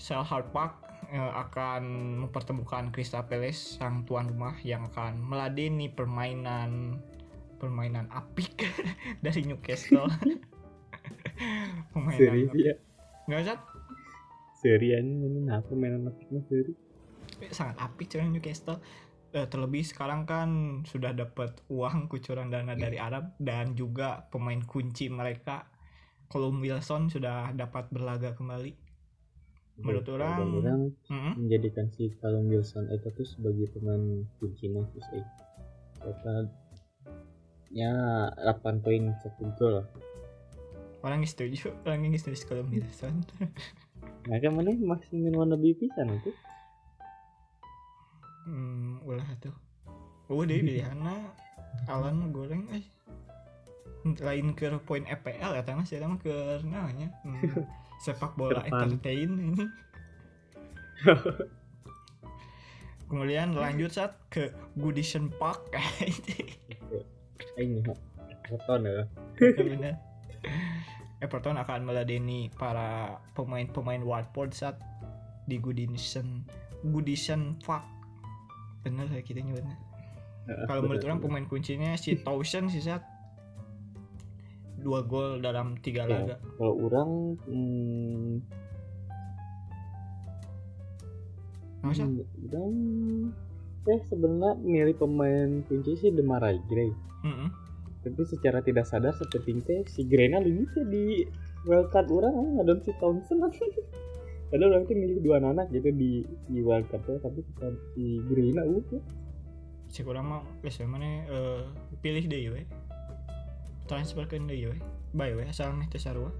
Selhurst 0.00 0.48
Park 0.56 0.80
eh, 1.12 1.20
akan 1.20 1.82
mempertemukan 2.24 2.88
Crystal 2.88 3.28
Palace 3.28 3.76
sang 3.76 4.08
tuan 4.08 4.32
rumah 4.32 4.56
yang 4.64 4.88
akan 4.88 5.20
meladeni 5.20 5.92
permainan 5.92 6.96
permainan 7.60 8.08
apik 8.08 8.64
dari 9.24 9.44
Newcastle. 9.44 10.08
permainan 11.92 12.20
Seri 12.20 12.42
ya. 12.64 12.74
nggak 13.28 13.40
usah 13.44 13.58
Seri 14.60 14.92
ini 14.92 15.48
apa 15.48 15.72
mainan 15.72 16.04
apiknya 16.08 16.44
seri. 16.44 16.72
sangat 17.48 17.80
apik 17.80 18.12
cuman 18.12 18.36
Newcastle 18.36 18.76
Eh, 19.30 19.46
terlebih 19.46 19.82
sekarang 19.82 20.26
kan 20.26 20.50
sudah 20.82 21.12
dapat 21.12 21.54
uang 21.68 22.06
kucuran 22.06 22.50
dana 22.50 22.74
dari 22.74 22.98
Arab 22.98 23.38
dan 23.38 23.72
juga 23.72 24.26
pemain 24.26 24.58
kunci 24.60 25.06
mereka 25.06 25.70
Callum 26.26 26.58
Wilson 26.58 27.06
sudah 27.06 27.50
dapat 27.52 27.86
berlaga 27.88 28.32
kembali 28.32 28.74
Menurut 29.78 30.02
Kalau 30.02 30.18
orang- 30.18 30.54
orang 30.56 30.82
Mm-mm. 31.06 31.32
menjadikan 31.38 31.86
si 31.88 32.10
Callum 32.16 32.46
Wilson 32.48 32.90
itu 32.90 33.06
tuh 33.08 33.22
sebagai 33.24 33.70
pemain 33.70 34.02
kuncinya 34.36 34.82
terus 34.88 35.06
eh 35.12 35.26
Eta 36.00 36.34
ya 37.70 37.92
8 38.34 38.50
poin 38.80 39.14
satu 39.16 39.46
gol. 39.54 39.86
orang 41.00 41.22
setuju 41.22 41.70
orang 41.80 42.02
yang 42.02 42.12
setuju 42.14 42.44
Callum 42.44 42.68
Wilson 42.68 43.22
Nah, 44.20 44.36
kan 44.36 44.52
mana 44.52 44.74
maksimin 44.74 45.32
wannabe 45.32 45.72
pisan 45.72 46.12
itu. 46.12 46.28
Hmm, 48.46 49.04
ulah 49.04 49.26
tuh. 49.40 49.54
Oh 50.30 50.46
deh 50.46 50.62
pilihannya 50.62 51.26
Alan 51.90 52.30
goreng 52.30 52.70
eh. 52.70 52.84
Lain 54.22 54.56
ke 54.56 54.70
poin 54.86 55.04
EPL 55.04 55.58
ya 55.58 55.62
tanah 55.66 55.84
sih. 55.84 55.98
Ke 56.22 56.62
namanya? 56.64 57.10
Hmm, 57.26 57.66
sepak 58.04 58.38
bola 58.38 58.62
entertain 58.64 59.30
ini. 59.30 59.64
Kemudian 63.10 63.58
lanjut 63.58 63.90
saat 63.90 64.14
ke 64.30 64.54
Goodison 64.78 65.34
Park. 65.34 65.74
Ini 67.58 67.82
Everton 68.30 68.86
ya. 68.86 69.02
benar 69.40 69.98
Everton 71.20 71.60
akan 71.60 71.84
meladeni 71.84 72.48
para 72.56 73.20
pemain-pemain 73.36 74.00
Watford 74.00 74.56
saat 74.56 74.80
di 75.44 75.60
Goodison 75.60 76.48
Goodison 76.80 77.60
Park 77.60 77.99
bener 78.80 79.06
ya 79.08 79.20
kita 79.20 79.40
nyebutnya. 79.40 79.76
Kalau 80.66 80.80
menurut 80.82 81.04
orang 81.04 81.20
pemain 81.20 81.44
kuncinya 81.44 81.94
si 81.94 82.16
Towson 82.16 82.66
sih 82.66 82.80
saat 82.80 83.04
dua 84.76 85.04
gol 85.04 85.38
dalam 85.38 85.76
tiga 85.78 86.08
Ya. 86.08 86.24
laga. 86.24 86.36
kalau 86.56 86.74
orang 86.80 87.10
hmm, 87.44 88.40
masa 91.80 92.04
hmm, 92.04 92.24
orang 92.48 92.72
eh 93.84 94.00
sebenarnya 94.08 94.56
milih 94.58 94.96
pemain 94.96 95.64
kunci 95.64 95.96
sih 95.96 96.08
Demarai 96.08 96.60
Gray. 96.64 96.92
Mm-mm. 97.20 97.48
tapi 98.00 98.24
secara 98.24 98.64
tidak 98.64 98.88
sadar 98.88 99.12
seperti 99.12 99.60
teh 99.60 99.84
si 99.84 100.08
Grena 100.08 100.40
lebih 100.40 100.64
di 100.88 101.28
wildcard 101.64 102.08
orang 102.08 102.32
ah, 102.32 102.48
ngadon 102.56 102.80
si 102.80 102.92
Thompson 102.96 103.44
padahal 104.50 104.76
orang 104.76 104.84
tuh 104.90 104.96
milih 104.98 105.18
dua 105.22 105.38
anak 105.38 105.70
gitu 105.70 105.88
di 105.94 106.26
di 106.50 106.60
wildcard 106.60 107.02
tuh 107.06 107.18
tapi 107.22 107.40
si- 107.46 107.82
si 107.94 108.04
Grena 108.26 108.66
uh 108.66 108.82
si 109.90 110.06
kurang 110.06 110.30
mah 110.30 110.42
guys 110.62 110.78
mana 110.86 111.26
eh, 111.26 111.62
pilih 111.98 112.26
deh 112.30 112.50
we 112.50 112.62
transfer 113.90 114.22
ke 114.26 114.38
deh 114.38 114.70
we 114.70 114.78
bye 115.14 115.34
we 115.34 115.42
asal 115.46 115.70
nih 115.74 115.86
tesarua 115.90 116.30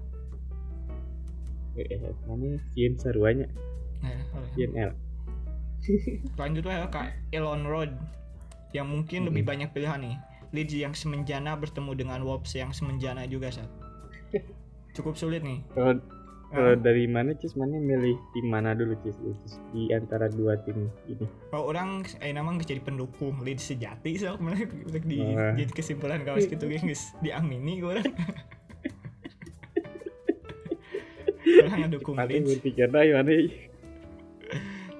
eh 1.79 1.87
eh, 1.87 2.13
mana 2.27 2.59
Cien 2.75 2.99
Saruanya. 2.99 3.47
Oleh. 4.03 4.51
Cien 4.59 4.71
L. 4.75 4.91
Lanjut 6.39 6.67
ya 6.67 6.87
kak 6.91 7.15
Elon 7.31 7.63
Road 7.63 7.95
yang 8.75 8.91
mungkin 8.91 9.27
lebih 9.27 9.47
banyak 9.47 9.71
pilihan 9.71 10.03
nih. 10.03 10.15
Leeds 10.51 10.75
yang 10.75 10.91
semenjana 10.91 11.55
bertemu 11.55 11.95
dengan 11.95 12.19
Wolves 12.27 12.51
yang 12.59 12.75
semenjana 12.75 13.23
juga 13.23 13.55
saat 13.55 13.71
cukup 14.99 15.15
sulit 15.15 15.39
nih 15.47 15.63
kalau 16.51 16.71
Ah, 16.71 16.75
dari 16.75 17.07
mana 17.07 17.31
Cis? 17.33 17.55
Mana 17.55 17.79
milih 17.79 18.19
tim 18.35 18.51
mana 18.51 18.75
dulu 18.75 18.91
Cis, 18.99 19.15
Cis? 19.15 19.55
di 19.71 19.87
antara 19.95 20.27
dua 20.27 20.59
tim 20.61 20.91
ini. 21.07 21.23
Kalau 21.47 21.71
orang 21.71 22.03
eh 22.19 22.35
nama 22.35 22.51
nggak 22.51 22.67
jadi 22.67 22.83
pendukung 22.83 23.39
Leeds 23.39 23.71
sejati 23.71 24.19
so 24.19 24.35
kemarin 24.35 24.67
untuk 24.83 25.03
di 25.07 25.23
Wah. 25.23 25.55
jadi 25.55 25.71
kesimpulan 25.71 26.27
kawas 26.27 26.45
gitu 26.45 26.67
guys 26.67 27.15
diamini 27.23 27.79
gue 27.79 27.91
orang. 27.95 28.11
Orang 31.41 31.79
ngedukung 31.87 32.15
Leeds. 32.19 32.61
dah 32.77 33.01
mana 33.01 33.33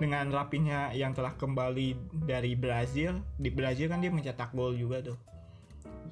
dengan 0.02 0.26
rapinya 0.34 0.90
yang 0.98 1.14
telah 1.14 1.38
kembali 1.38 1.94
dari 2.26 2.58
Brazil 2.58 3.22
di 3.38 3.54
Brazil 3.54 3.86
kan 3.86 4.02
dia 4.02 4.10
mencetak 4.10 4.50
gol 4.50 4.74
juga 4.74 4.98
tuh 5.06 5.18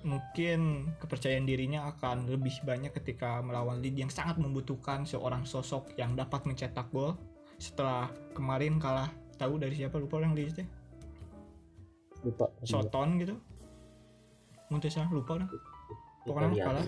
mungkin 0.04 0.92
kepercayaan 1.00 1.44
dirinya 1.44 1.92
akan 1.92 2.32
lebih 2.32 2.64
banyak 2.64 2.96
ketika 2.96 3.44
melawan 3.44 3.84
Leeds 3.84 4.00
yang 4.00 4.12
sangat 4.12 4.40
membutuhkan 4.40 5.04
seorang 5.04 5.44
sosok 5.44 5.96
yang 6.00 6.16
dapat 6.16 6.48
mencetak 6.48 6.88
gol 6.92 7.20
setelah 7.60 8.08
kemarin 8.32 8.80
kalah. 8.80 9.12
Tahu 9.40 9.60
dari 9.60 9.76
siapa? 9.76 10.00
Lupa 10.00 10.20
orang 10.20 10.36
Leeds 10.36 10.56
teh 10.60 10.68
lupa. 12.24 12.46
Soton 12.68 13.20
gitu. 13.20 13.36
Mungkin 14.70 14.90
salah 14.92 15.12
lupa 15.12 15.40
orang. 15.40 15.50
Pokoknya 16.28 16.50
Italia 16.52 16.64
kalah. 16.68 16.86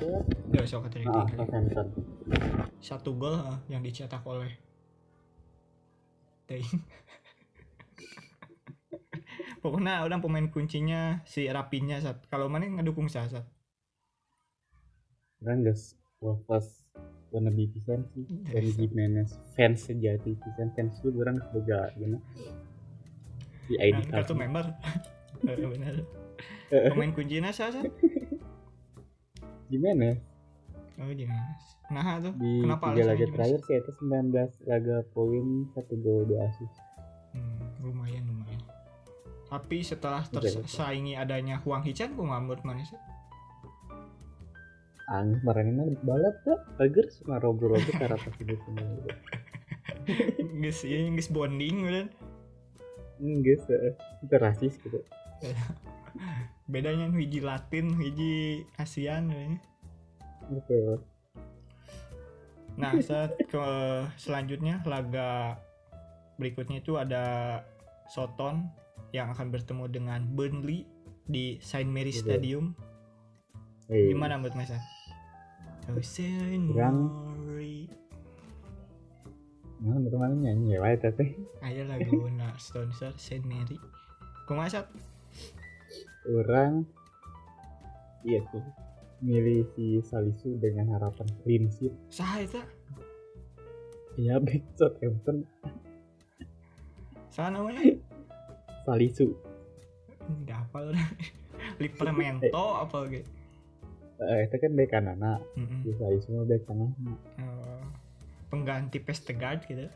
ya 0.52 0.62
sok 0.68 0.92
katanya 0.92 1.24
ah 1.24 1.26
satu 2.84 3.16
gol 3.16 3.40
eh, 3.40 3.60
yang 3.72 3.82
dicetak 3.82 4.22
oleh 4.28 4.52
Teing. 6.46 6.68
Pokoknya 9.62 10.02
orang 10.02 10.26
pemain 10.26 10.50
kuncinya 10.50 11.22
si 11.30 11.46
Rapinya 11.46 12.02
saat 12.02 12.26
kalau 12.34 12.50
mana 12.50 12.66
ngedukung 12.66 13.06
saat 13.06 13.46
orang 15.42 15.66
guys 15.66 15.98
Wolves 16.22 16.86
wannabe 17.34 17.70
pisan 17.74 18.06
sih. 18.14 18.26
Dari 18.50 18.74
Jimenez 18.74 19.38
fans 19.58 19.86
sejati 19.86 20.38
pisan 20.38 20.70
fans 20.74 20.98
lu 21.06 21.18
orang 21.22 21.42
boga 21.54 21.94
gimana 21.98 22.22
di 23.72 23.80
ID 23.80 24.12
kartu 24.12 24.36
card 24.36 24.42
member 24.42 24.66
benar 25.74 25.96
pemain 26.92 27.12
kuncinya 27.16 27.50
saat 27.54 27.88
Jimenez 29.70 30.18
oh 31.02 31.10
gimana? 31.14 31.54
Nah 31.92 32.20
tuh 32.22 32.34
di 32.38 32.62
kenapa 32.66 32.94
tiga 32.94 33.04
laga 33.14 33.26
gimana? 33.26 33.34
terakhir 33.38 33.60
sih 33.66 33.76
itu 33.80 33.92
19 34.06 34.70
laga 34.70 34.98
poin 35.16 35.46
satu 35.74 35.94
gol 36.02 36.26
dua 36.30 36.46
assist 36.50 36.78
Hmm, 37.32 37.64
lumayan 37.80 38.28
tapi 39.52 39.84
setelah 39.84 40.24
tersaingi 40.32 41.20
adanya 41.20 41.60
Huang 41.68 41.84
Hichan 41.84 42.16
nggak 42.16 42.42
menurut 42.48 42.64
mana 42.64 42.88
sih? 42.88 42.96
Kemarin 45.12 45.76
ini 45.76 46.00
balap 46.08 46.40
tuh 46.48 46.56
agar 46.80 47.06
robo-robo 47.44 47.92
cara 48.00 48.16
pasti 48.16 48.48
gitu 48.48 48.70
guys 50.62 50.80
ini 50.88 51.20
guys 51.20 51.28
bonding 51.28 51.78
kan 51.84 52.08
sih 53.20 53.92
itu 54.24 54.36
rasis 54.40 54.74
gitu. 54.80 55.04
Bedanya 56.72 57.12
hiji 57.12 57.44
Latin 57.44 58.00
hiji 58.00 58.64
ASEAN 58.80 59.30
kayaknya. 59.30 59.60
betul. 60.50 61.04
Nah, 62.80 62.96
saat 63.04 63.36
ke 63.52 63.66
selanjutnya 64.16 64.80
laga 64.88 65.60
berikutnya 66.40 66.82
itu 66.82 66.96
ada 66.98 67.24
Soton 68.10 68.72
yang 69.12 69.32
akan 69.32 69.52
bertemu 69.52 69.86
dengan 69.92 70.20
Burnley 70.32 70.88
di 71.28 71.60
Saint 71.60 71.88
Mary 71.88 72.12
Betul. 72.12 72.24
Stadium. 72.24 72.66
Eh, 73.92 74.12
Gimana 74.12 74.40
menurut 74.40 74.56
Mas? 74.56 74.72
Jose 75.92 76.30
Kurang. 76.72 76.98
Mori. 77.12 77.92
Nah, 79.82 79.98
teman 79.98 80.46
nyanyi 80.46 80.78
ya, 80.78 80.80
wae 80.80 80.96
teh. 80.96 81.34
Ayo 81.66 81.90
lagu 81.90 82.30
na 82.40 82.54
sponsor 82.62 83.12
Saint 83.18 83.44
Mary. 83.44 83.76
Kumaha 84.46 84.86
Orang 86.22 86.86
iya 88.22 88.46
tuh 88.54 88.62
milih 89.26 89.66
si 89.74 89.98
Salisu 90.06 90.58
dengan 90.62 90.94
harapan 90.94 91.26
clean 91.42 91.66
sheet. 91.74 91.94
Saha 92.14 92.46
eta? 92.46 92.62
Iya, 94.22 94.38
back 94.38 94.62
Southampton 94.78 95.48
Saha 97.32 97.50
namanya? 97.58 97.96
Salisu. 98.84 99.34
Enggak 100.24 100.66
hafal 100.66 100.88
orang. 100.92 101.10
Livermento 101.78 102.64
apa 102.78 102.98
gitu. 103.08 103.30
Eh, 104.22 104.46
itu 104.46 104.56
kan 104.56 104.72
back 104.74 104.90
kanana. 104.92 105.42
Mm-mm. 105.58 105.82
Si 105.82 105.92
Salisu 105.98 106.28
mah 106.32 106.46
back 106.46 106.62
kanan. 106.66 106.94
Oh, 107.42 107.82
pengganti 108.48 109.02
Pestegard 109.02 109.66
gitu. 109.66 109.90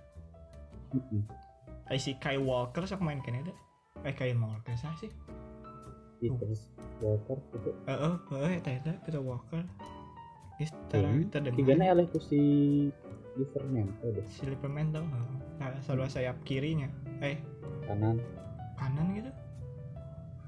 Kayak 1.86 2.02
si 2.02 2.17
Kai 2.17 2.38
Walker 2.38 2.86
sok 2.86 3.06
main 3.06 3.21
kan 3.21 3.38
itu. 3.38 3.54
Eh 4.02 4.13
Kai 4.13 4.34
Walker 4.34 4.74
sah 4.74 4.93
sih. 4.98 5.10
Peters 6.17 6.74
Walker 7.04 7.38
itu. 7.54 7.69
Heeh, 7.86 8.13
heeh 8.32 8.52
eta 8.58 8.69
eta 8.71 8.91
Peter 9.04 9.21
Walker. 9.21 9.62
Geus 10.56 10.71
tara 10.88 11.06
Hmm, 11.06 11.28
terdengar. 11.28 11.58
Tiganya 11.60 11.91
oleh 11.91 12.08
ku 12.08 12.17
si 12.17 12.39
Livermento 13.36 14.08
deh. 14.10 14.24
Si 14.26 14.48
Livermento. 14.48 15.04
Nah, 15.60 15.76
sarua 15.84 16.08
sayap 16.08 16.39
kirinya. 16.48 16.88
Eh, 17.19 17.38
Kanan. 17.86 18.17
Kanan 18.75 19.07
gitu. 19.15 19.31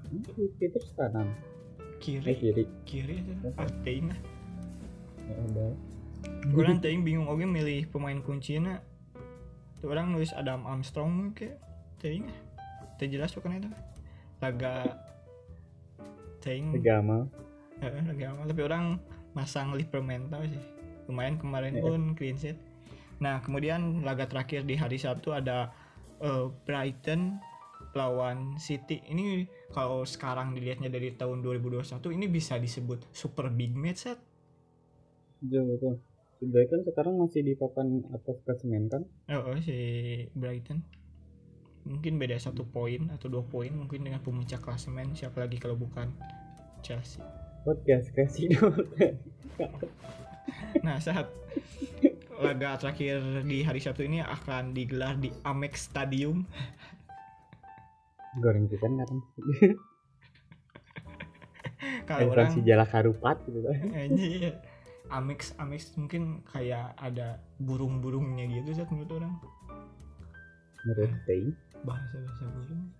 Hmm, 0.08 0.24
Peters 0.60 0.90
kanan. 0.96 1.28
Eh 1.28 2.00
Kiri, 2.00 2.34
kiri. 2.38 2.64
kiri. 2.86 3.18
Oke. 3.44 3.58
Ah, 3.58 3.68
lah. 4.06 4.20
Ya 5.28 5.36
udah. 5.50 5.72
Orang 6.54 6.80
teuing 6.80 7.04
bingung 7.04 7.28
oge 7.28 7.44
milih 7.44 7.90
pemain 7.90 8.18
kuncinya. 8.22 8.80
Tuh 9.82 9.90
orang 9.94 10.14
nulis 10.14 10.32
Adam 10.34 10.64
Armstrong 10.66 11.34
ke 11.34 11.58
teuing. 12.00 12.26
Teu 12.98 13.10
jelas 13.10 13.34
bukan 13.34 13.60
itu. 13.60 13.70
Laga 14.40 14.98
teuing 16.42 16.78
Agama. 16.78 17.26
Heeh, 17.78 18.02
lagi 18.10 18.24
aman. 18.26 18.46
Tapi 18.50 18.62
orang 18.66 18.84
masang 19.38 19.74
Livermento 19.78 20.38
sih. 20.46 20.62
Lumayan 21.06 21.38
kemarin 21.38 21.78
Iya. 21.78 21.84
pun 21.86 22.02
clean 22.18 22.38
sheet. 22.38 22.58
Nah, 23.22 23.42
kemudian 23.42 24.02
laga 24.02 24.26
terakhir 24.30 24.66
di 24.66 24.78
hari 24.78 24.98
Sabtu 24.98 25.34
ada 25.34 25.74
eh, 26.18 26.46
Brighton 26.66 27.38
lawan 27.98 28.62
City. 28.62 29.02
Ini 29.02 29.50
kalau 29.74 30.06
sekarang 30.06 30.54
dilihatnya 30.54 30.94
dari 30.94 31.18
tahun 31.18 31.42
2021 31.42 31.98
ini 32.14 32.30
bisa 32.30 32.62
disebut 32.62 33.10
super 33.10 33.50
big 33.50 33.74
match 33.74 34.06
set. 34.06 34.22
Betul 35.42 35.74
betul. 35.74 35.94
Sudah 36.38 36.64
kan 36.70 36.80
sekarang 36.86 37.14
masih 37.18 37.42
di 37.42 37.58
papan 37.58 38.06
atas 38.14 38.38
klasemen 38.46 38.86
kan? 38.94 39.02
Oh, 39.34 39.52
oh, 39.54 39.58
si 39.58 39.78
Brighton. 40.38 40.86
Mungkin 41.90 42.22
beda 42.22 42.38
satu 42.38 42.70
poin 42.70 43.10
atau 43.10 43.26
dua 43.26 43.42
poin 43.42 43.74
mungkin 43.74 44.06
dengan 44.06 44.22
pemuncak 44.22 44.62
klasemen 44.62 45.18
siapa 45.18 45.42
lagi 45.42 45.58
kalau 45.58 45.74
bukan 45.74 46.14
Chelsea. 46.86 47.26
Podcast 47.66 48.14
kasih 48.14 48.54
dulu. 48.54 48.86
Nah, 50.84 51.04
saat 51.04 51.28
laga 52.38 52.78
terakhir 52.78 53.44
di 53.44 53.66
hari 53.66 53.82
Sabtu 53.82 54.06
ini 54.06 54.22
akan 54.22 54.72
digelar 54.72 55.18
di 55.18 55.34
Amex 55.42 55.90
Stadium. 55.90 56.46
Goreng 58.38 58.70
kita 58.70 58.86
kan. 58.86 59.20
Kalau 62.08 62.32
Orang 62.32 62.50
si 62.56 62.60
Jalak 62.64 62.94
Harupat 62.94 63.38
gitu 63.50 63.60
kan. 63.66 63.78
Anjir. 63.92 64.54
Amex 65.08 65.56
Amex 65.56 65.96
mungkin 65.96 66.44
kayak 66.44 66.96
ada 67.00 67.40
burung-burungnya 67.64 68.44
gitu 68.60 68.76
Zat, 68.76 68.92
menurut 68.92 69.12
orang. 69.20 69.34
Menurut 70.84 71.12
Tei. 71.24 71.48
Bahasa 71.84 72.16
bahasa 72.20 72.44
burung. 72.52 72.92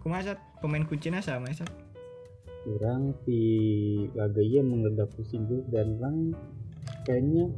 Kumaha 0.00 0.22
Zat? 0.32 0.38
pemain 0.60 0.84
kuncinya 0.84 1.20
sama 1.20 1.52
Zat? 1.52 1.68
Orang 2.64 3.12
si 3.24 3.38
laga 4.16 4.40
iya 4.40 4.64
menggagap 4.64 5.12
pusing 5.12 5.44
dan 5.68 6.00
orang 6.00 6.32
kayaknya 7.04 7.52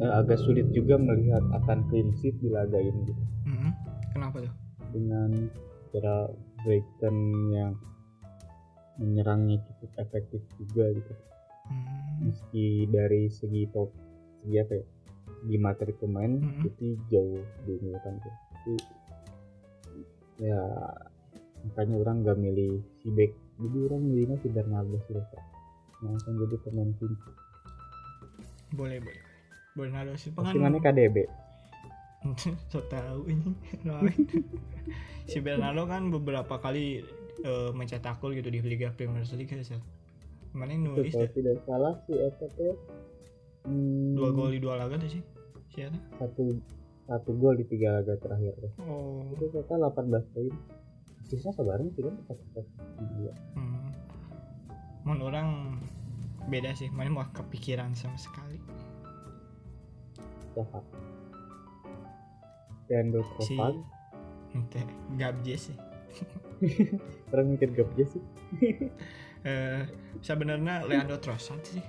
eh, 0.00 0.12
agak 0.16 0.40
sulit 0.40 0.72
juga 0.72 0.96
melihat 0.96 1.44
akan 1.52 1.84
clean 1.92 2.08
sheet 2.16 2.40
di 2.40 2.48
laga 2.48 2.80
ini 2.80 3.12
gitu. 3.12 3.22
Mhm. 3.44 3.70
Kenapa 4.16 4.40
tuh? 4.40 4.52
dengan 4.92 5.48
cara 5.92 6.26
Brighton 6.62 7.16
yang 7.50 7.72
menyerangnya 8.96 9.60
cukup 9.62 9.90
efektif 9.98 10.40
juga 10.58 10.90
gitu. 10.90 11.12
Hmm. 11.62 12.26
meski 12.26 12.84
dari 12.86 13.30
segi 13.30 13.70
top 13.70 13.86
segi 14.42 14.56
apa 14.58 14.72
ya 14.74 14.84
segi 15.38 15.56
materi 15.56 15.94
pemain 15.94 16.32
Mhm. 16.32 16.66
itu 16.66 16.84
jauh 17.06 17.38
diunggulkan 17.62 18.18
tuh 18.18 18.34
tapi 18.50 18.74
ya 20.40 20.58
makanya 21.62 21.96
orang 21.98 22.16
gak 22.22 22.34
milih 22.36 22.82
si 22.98 23.08
back 23.10 23.30
jadi 23.58 23.78
orang 23.86 24.02
milihnya 24.02 24.36
si 24.38 24.50
Bernardo 24.50 24.98
Silva 25.06 25.38
langsung 26.00 26.34
jadi 26.36 26.56
pemain 26.60 26.90
kunci 26.98 27.30
Boleh, 28.72 28.98
boleh. 28.98 29.22
Bernardo 29.72 30.14
Silva 30.18 30.42
pasti 30.42 30.58
kan 30.58 30.66
mana 30.66 30.78
KDB 30.78 31.16
so 32.70 32.78
tahu 32.86 33.26
ini 33.28 33.50
si 35.30 35.38
Bernardo 35.42 35.86
kan 35.86 36.10
beberapa 36.10 36.58
kali 36.62 37.02
eh, 37.42 37.70
mencetak 37.74 38.22
gol 38.22 38.34
gitu 38.38 38.50
di 38.50 38.62
Liga 38.62 38.94
Premier 38.94 39.26
League 39.34 39.50
ya 39.50 39.78
mana 40.52 40.76
yang 40.76 40.92
nulis 40.92 41.16
kalau 41.16 41.26
ya? 41.26 41.32
tidak 41.32 41.56
salah 41.64 41.94
si 42.04 42.12
teh 42.12 42.74
hmm, 43.66 44.14
dua 44.14 44.30
gol 44.36 44.52
di 44.52 44.60
dua 44.60 44.76
laga 44.76 45.00
tuh 45.00 45.10
sih 45.18 45.22
siapa 45.72 45.96
satu 46.20 46.60
satu 47.08 47.30
gol 47.34 47.56
di 47.58 47.64
tiga 47.66 47.98
laga 47.98 48.14
terakhir 48.20 48.54
oh. 48.84 49.26
Itu 49.34 49.50
total 49.50 49.90
18 49.90 50.32
poin. 50.32 50.54
Asisnya 51.24 51.52
sebarang 51.56 51.88
sih 51.96 52.02
kan? 52.04 52.14
Satu 52.30 52.44
satu 52.54 53.02
dua 53.18 53.32
hmm. 53.58 53.88
Mun 55.08 55.18
orang 55.24 55.48
beda 56.46 56.76
sih 56.78 56.92
mana 56.92 57.10
mau 57.10 57.26
kepikiran 57.32 57.96
sama 57.98 58.20
sekali. 58.20 58.60
Jahat 60.54 60.84
dan 62.90 63.12
si 63.12 63.20
Trossard 63.20 63.76
ente 64.52 64.80
Gabje 65.16 65.56
sih. 65.56 65.76
Orang 67.32 67.56
mikir 67.56 67.72
aja 67.72 68.04
sih. 68.06 68.22
Eh 69.42 69.82
sebenarnya 70.22 70.86
Leandro 70.86 71.18
Trossard 71.18 71.58
sih. 71.66 71.82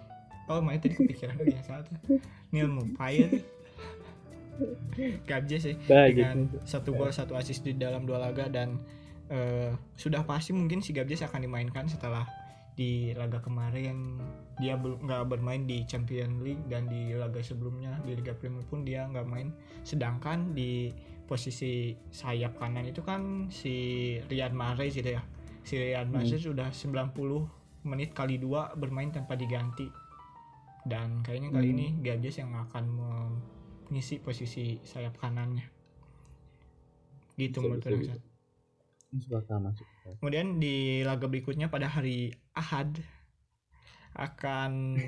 Oh 0.50 0.58
main 0.58 0.82
tadi 0.82 0.98
kepikiran 0.98 1.38
biasa 1.38 1.86
tuh. 1.86 2.18
Neil 2.50 2.66
Maupay 2.66 3.30
Gabje 5.30 5.58
sih. 5.62 5.76
Bah, 5.86 6.10
dengan 6.10 6.50
gitu. 6.50 6.58
satu 6.66 6.98
gol 6.98 7.14
satu 7.14 7.38
assist 7.38 7.62
di 7.62 7.78
dalam 7.78 8.10
dua 8.10 8.26
laga 8.26 8.50
dan 8.50 8.82
eh, 9.30 9.70
sudah 9.94 10.26
pasti 10.26 10.50
mungkin 10.50 10.82
si 10.82 10.98
Gabjes 10.98 11.22
akan 11.30 11.46
dimainkan 11.46 11.86
setelah 11.86 12.26
di 12.74 13.14
laga 13.14 13.38
kemarin 13.38 14.18
dia 14.64 14.80
belum 14.80 15.04
nggak 15.04 15.24
bermain 15.28 15.68
di 15.68 15.84
Champions 15.84 16.40
League 16.40 16.64
dan 16.72 16.88
di 16.88 17.12
laga 17.12 17.44
sebelumnya 17.44 18.00
di 18.08 18.16
Liga 18.16 18.32
Premier 18.32 18.64
pun 18.64 18.88
dia 18.88 19.04
nggak 19.12 19.28
main. 19.28 19.52
Sedangkan 19.84 20.56
di 20.56 20.88
posisi 21.28 21.92
sayap 22.08 22.56
kanan 22.56 22.88
itu 22.88 23.04
kan 23.04 23.52
si 23.52 23.76
Riyad 24.32 24.56
Mahrez 24.56 24.96
gitu 24.96 25.20
ya. 25.20 25.24
Si 25.68 25.76
Riyad 25.76 26.08
Hmm. 26.08 26.24
Mahrez 26.24 26.40
sudah 26.40 26.72
90 26.72 27.44
menit 27.84 28.16
kali 28.16 28.40
dua 28.40 28.72
bermain 28.80 29.12
tanpa 29.12 29.36
diganti. 29.36 29.92
Dan 30.88 31.20
kayaknya 31.20 31.52
kali 31.52 31.68
Hmm. 31.68 31.76
ini 31.76 31.88
Gabjes 32.00 32.40
yang 32.40 32.56
akan 32.56 32.84
mengisi 33.88 34.24
posisi 34.24 34.80
sayap 34.84 35.20
kanannya. 35.20 35.68
Gitu 37.36 37.60
menurut 37.60 37.84
kemudian 40.20 40.58
di 40.58 41.06
laga 41.06 41.30
berikutnya 41.30 41.70
pada 41.70 41.86
hari 41.86 42.34
Ahad 42.58 42.98
akan 44.18 45.02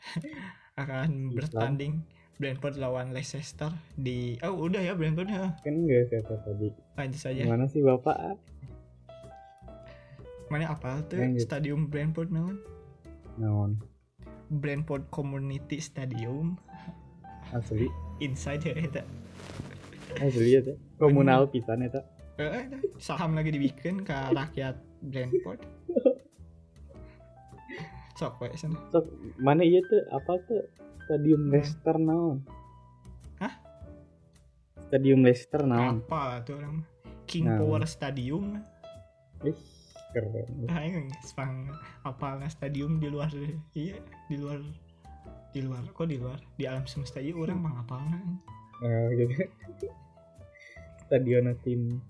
akan 0.82 1.08
bertanding 1.36 2.04
Brentford 2.40 2.80
lawan 2.80 3.12
Leicester 3.12 3.68
di 4.00 4.40
oh 4.40 4.68
udah 4.68 4.80
ya 4.80 4.96
Brentford 4.96 5.28
ya 5.28 5.52
kan 5.60 5.74
enggak 5.76 6.08
siapa 6.08 6.40
tadi? 6.40 6.72
Lanjut 6.96 7.20
saja 7.20 7.40
gimana 7.44 7.68
sih 7.68 7.84
bapak? 7.84 8.16
Mana 10.48 10.72
apa 10.72 11.04
tuh? 11.06 11.20
Lanjut. 11.20 11.44
stadium 11.44 11.92
Brentford 11.92 12.32
naon 12.32 12.56
naon? 13.36 13.80
Brentford 14.50 15.06
Community 15.14 15.78
Stadium. 15.78 16.58
Asli. 17.54 17.86
Inside 18.18 18.66
ya 18.66 18.74
eta. 18.82 19.02
Asli 20.18 20.58
ya 20.58 20.74
komunal 20.98 21.46
pisan 21.54 21.86
eta. 21.86 22.02
Eh, 22.40 22.66
saham 22.98 23.38
lagi 23.38 23.54
dibikin 23.54 24.02
ke 24.02 24.16
rakyat 24.32 24.74
Brentford 25.04 25.60
sok 28.20 28.36
we 28.44 28.52
sana 28.52 28.76
sok 28.92 29.08
mana 29.40 29.64
iya 29.64 29.80
tuh? 29.88 30.04
Apa 30.12 30.36
tuh? 30.44 30.60
Stadium 31.08 31.48
Leicester 31.48 31.96
naon? 31.96 32.44
Hah? 33.40 33.54
stadium 34.92 35.24
Leicester 35.24 35.64
naon? 35.64 36.04
Apa 36.04 36.44
tuh 36.44 36.60
orang? 36.60 36.84
King 37.24 37.48
Nah. 37.48 37.56
Power 37.64 37.82
Stadium? 37.88 38.60
Ih, 39.40 39.56
keren. 40.12 40.68
Aing 40.68 41.08
sepang 41.24 41.72
apalnya 42.04 42.52
stadium 42.52 43.00
di 43.00 43.08
luar 43.08 43.32
iya 43.72 43.96
di 44.28 44.36
luar 44.36 44.60
di 45.56 45.64
luar 45.64 45.82
kok 45.96 46.04
di 46.04 46.20
luar? 46.20 46.36
Di 46.60 46.68
alam 46.68 46.84
semesta 46.84 47.24
iya 47.24 47.32
orang 47.32 47.56
mah 47.56 47.80
apalnya? 47.80 48.20
Nah, 48.84 49.08
gitu. 49.16 49.48
Stadion 51.08 51.56
tim 51.64 52.04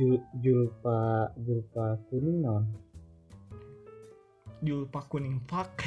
Jul, 0.00 0.16
Julpa 0.40 1.28
Julpa 1.36 2.00
kuning 2.08 2.40
non 2.40 2.83
Julpa 4.64 5.04
kuning 5.06 5.44
pak 5.44 5.72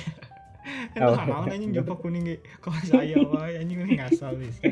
Oh. 0.67 1.15
Entah 1.15 1.23
naon 1.23 1.47
anjing 1.47 1.71
Julpa 1.71 1.95
kuning 1.95 2.27
ge 2.27 2.37
kok 2.59 2.75
saya 2.83 3.15
wae 3.23 3.55
anjing 3.63 3.87
ini 3.87 4.03
ngasal 4.03 4.35
bisa 4.35 4.67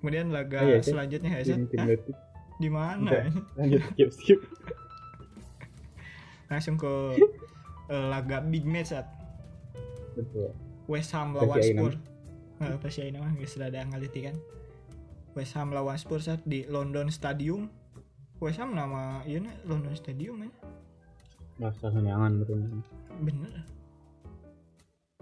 kemudian 0.00 0.32
laga 0.32 0.64
Oh, 0.64 0.72
iya, 0.72 0.80
selanjutnya 0.80 1.44
ya 1.44 1.52
Hah? 1.52 1.84
detik 1.84 2.16
di 2.58 2.68
mana 2.72 3.28
lanjut 3.60 3.82
skip 3.92 4.10
skip 4.16 4.40
langsung 6.50 6.80
ke 6.80 7.20
eh, 7.92 8.06
laga 8.08 8.40
big 8.40 8.64
match 8.64 8.96
at 8.96 9.04
betul 10.16 10.56
West 10.88 11.12
Ham 11.12 11.36
lawan 11.36 11.60
Spurs. 11.60 12.00
Nah, 12.58 12.80
pasti 12.80 13.04
aing 13.04 13.20
mah 13.20 13.36
geus 13.36 13.60
rada 13.60 13.84
ngaliti 13.84 14.24
kan. 14.24 14.36
West 15.36 15.52
Ham 15.54 15.70
lawan 15.70 16.00
Spurs 16.00 16.26
saat 16.26 16.40
di 16.48 16.64
London 16.64 17.12
Stadium. 17.12 17.68
West 18.40 18.58
Ham 18.58 18.72
nama 18.72 19.20
ieu 19.28 19.44
na 19.44 19.52
London 19.68 19.92
Stadium 19.94 20.42
ya. 20.42 20.50
Rasa 21.58 21.90
senyangan 21.90 22.38
betul 22.38 22.58
Bener. 23.18 23.52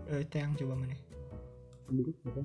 Eh 0.07 0.23
teh 0.29 0.39
yang 0.39 0.53
coba 0.55 0.77
mana? 0.77 0.97
dulu 1.87 2.11
apa 2.27 2.43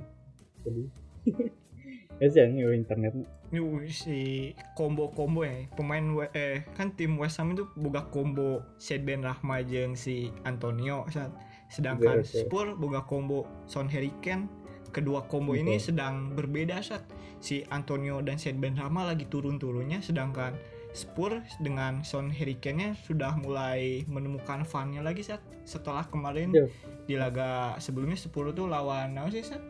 tadi 0.62 0.86
ya 2.22 2.28
sih 2.30 2.46
ini 2.46 2.62
internet 2.78 3.14
Ini 3.52 3.90
si 3.90 4.54
combo-combo 4.78 5.42
ya. 5.44 5.66
Pemain 5.74 6.30
eh 6.32 6.64
kan 6.78 6.94
tim 6.96 7.18
West 7.18 7.42
Ham 7.42 7.58
itu 7.58 7.66
boga 7.76 8.06
combo 8.14 8.62
Said 8.78 9.02
Ben 9.04 9.26
Rahma 9.26 9.66
jeung 9.66 9.98
si 9.98 10.30
Antonio 10.48 11.10
saat 11.10 11.34
sedangkan 11.68 12.22
Oke, 12.22 12.30
oke. 12.30 12.38
Spurs 12.48 12.72
boga 12.78 13.02
combo 13.04 13.50
Son 13.68 13.90
Harry 13.92 14.14
Kane. 14.24 14.48
Kedua 14.94 15.26
combo 15.28 15.58
ini 15.58 15.76
Oke. 15.82 15.92
sedang 15.92 16.32
berbeda 16.38 16.80
saat 16.86 17.04
si 17.42 17.66
Antonio 17.74 18.22
dan 18.24 18.38
Said 18.38 18.62
Ben 18.62 18.78
Rahma 18.78 19.04
lagi 19.10 19.26
turun-turunnya 19.28 20.00
sedangkan 20.06 20.54
Spurs 20.92 21.56
dengan 21.64 22.04
Son 22.04 22.28
Harry 22.32 22.60
Kane-nya 22.60 23.00
sudah 23.08 23.36
mulai 23.40 24.04
menemukan 24.12 24.68
fun-nya 24.68 25.00
lagi 25.00 25.24
saat 25.24 25.40
setelah 25.64 26.04
kemarin 26.08 26.52
Iya. 26.52 26.68
di 27.08 27.16
laga 27.16 27.80
sebelumnya 27.80 28.20
Spurs 28.20 28.52
tuh 28.52 28.68
lawan 28.68 29.16
apa 29.16 29.32
sih 29.32 29.44
saat 29.46 29.64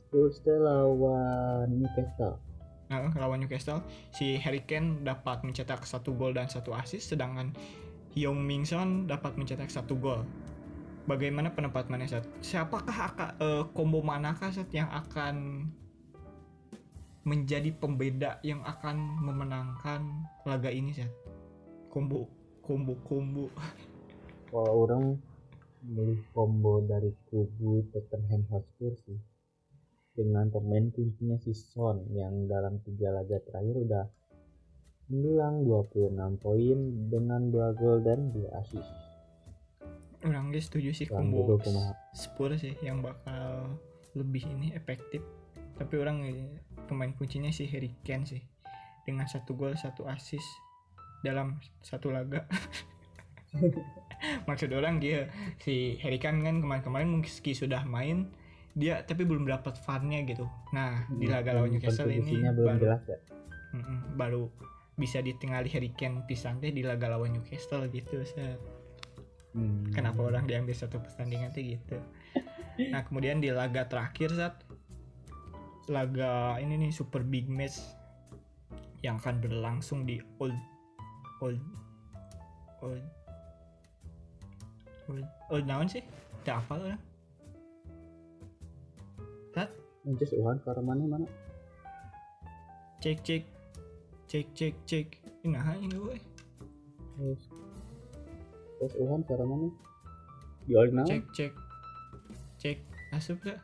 Spurs 0.00 0.40
teh 0.40 0.56
lawan 0.56 1.68
Newcastle 1.76 2.40
Nah, 2.88 3.12
lawan 3.20 3.44
Newcastle, 3.44 3.84
si 4.16 4.40
Harry 4.40 4.64
Kane 4.64 5.04
dapat 5.04 5.44
mencetak 5.44 5.84
satu 5.84 6.16
gol 6.16 6.32
dan 6.32 6.48
satu 6.48 6.72
assist, 6.72 7.12
sedangkan 7.12 7.52
Hyung 8.16 8.40
Min 8.40 8.64
Son 8.64 9.04
dapat 9.04 9.36
mencetak 9.36 9.68
satu 9.68 9.92
gol. 9.92 10.24
Bagaimana 11.04 11.52
pendapat 11.52 11.92
mana 11.92 12.08
Sat? 12.08 12.24
Siapakah 12.40 13.12
akan 13.12 13.30
eh, 13.44 13.64
combo 13.76 14.00
manakah 14.00 14.48
Sat 14.48 14.72
yang 14.72 14.88
akan 14.88 15.68
menjadi 17.28 17.68
pembeda 17.76 18.40
yang 18.40 18.64
akan 18.64 18.96
memenangkan 19.20 20.24
laga 20.48 20.72
ini 20.72 20.96
Sat? 20.96 21.12
Combo, 21.92 22.24
combo, 22.64 22.96
combo. 23.04 23.52
kalau 24.50 24.88
orang 24.88 25.20
milih 25.84 26.24
combo 26.32 26.80
dari 26.82 27.12
kubu 27.28 27.84
Tottenham 27.92 28.48
Hotspur 28.48 28.96
sih 29.04 29.20
dengan 30.16 30.50
pemain 30.50 30.90
kuncinya 30.90 31.38
si 31.38 31.54
Son 31.54 32.02
yang 32.10 32.50
dalam 32.50 32.82
tiga 32.82 33.14
laga 33.14 33.38
terakhir 33.38 33.86
udah 33.86 34.04
mendulang 35.06 35.62
26 35.62 36.42
poin 36.42 36.78
dengan 37.06 37.42
2 37.54 37.78
gol 37.78 38.02
dan 38.02 38.34
2 38.34 38.58
assist 38.58 38.90
Orang 40.26 40.50
guys 40.50 40.66
setuju 40.66 40.90
sih 40.90 41.06
Orang 41.14 41.30
combo. 41.30 41.62
Spurs 42.10 42.58
sih 42.58 42.74
yang 42.82 42.98
bakal 42.98 43.78
lebih 44.18 44.42
ini 44.50 44.74
efektif. 44.74 45.22
Tapi 45.78 45.94
orang 45.94 46.26
pemain 46.88 47.12
kuncinya 47.12 47.52
si 47.52 47.68
Harry 47.68 47.92
Kane 48.00 48.24
sih 48.24 48.40
dengan 49.04 49.28
satu 49.28 49.52
gol 49.52 49.76
satu 49.76 50.08
assist 50.08 50.48
dalam 51.20 51.60
satu 51.84 52.08
laga. 52.08 52.48
Maksud 54.48 54.74
orang 54.74 54.98
dia 54.98 55.28
si 55.60 56.00
Harry 56.00 56.18
Kane 56.18 56.42
kan 56.42 56.64
kemarin-kemarin 56.64 57.20
meski 57.20 57.52
sudah 57.52 57.84
main 57.84 58.32
dia 58.72 59.04
tapi 59.04 59.28
belum 59.28 59.44
dapat 59.44 59.76
fun-nya 59.84 60.24
gitu. 60.24 60.48
Nah 60.72 61.04
di 61.12 61.28
laga 61.28 61.54
lawan 61.54 61.76
Newcastle 61.76 62.10
ini 62.10 62.42
baru 62.48 62.80
jelas 62.80 63.04
ya 63.04 63.18
baru 64.16 64.48
bisa 64.96 65.22
ditinggali 65.22 65.68
Harry 65.70 65.92
Kane 65.92 66.24
pisang 66.24 66.58
teh 66.58 66.72
di 66.72 66.82
laga 66.82 67.12
lawan 67.12 67.36
Newcastle 67.36 67.86
gitu. 67.92 68.24
Set. 68.24 68.78
Hmm. 69.56 69.88
kenapa 69.96 70.20
orang 70.20 70.44
diambil 70.44 70.76
satu 70.76 71.00
pertandingan 71.00 71.48
tuh 71.56 71.64
gitu 71.64 71.96
nah 72.92 73.00
kemudian 73.02 73.40
di 73.40 73.48
laga 73.48 73.88
terakhir 73.88 74.36
saat 74.36 74.60
laga 75.88 76.60
ini 76.60 76.76
nih 76.76 76.92
super 76.92 77.24
big 77.24 77.48
match 77.48 77.80
yang 79.00 79.16
akan 79.18 79.40
berlangsung 79.40 80.04
di 80.04 80.18
old 80.42 80.56
old 81.38 81.60
old 82.82 83.04
old, 85.08 85.26
old 85.50 85.64
naon 85.66 85.88
sih? 85.88 86.02
Tidak 86.42 86.56
apa 86.64 86.74
lah 86.76 86.98
Sat 89.52 89.70
Manchester 90.04 90.38
Uhan 90.40 90.56
ke 90.62 90.70
mana 90.80 91.02
mana? 91.04 91.26
Cek 92.98 93.22
cek 93.22 93.44
cek 94.28 94.46
cek 94.52 94.74
cek. 94.84 95.06
Nah 95.46 95.72
ini 95.80 95.94
gue. 95.94 96.18
Terus 97.16 97.42
terus 98.78 98.94
Uhan 98.98 99.20
ke 99.24 99.34
mana? 99.38 99.68
Di 100.68 100.72
Old 100.76 100.92
Now 100.92 101.06
cek 101.06 101.24
cek 101.32 101.52
cek. 102.58 102.78
Asup 103.14 103.40
gak? 103.40 103.56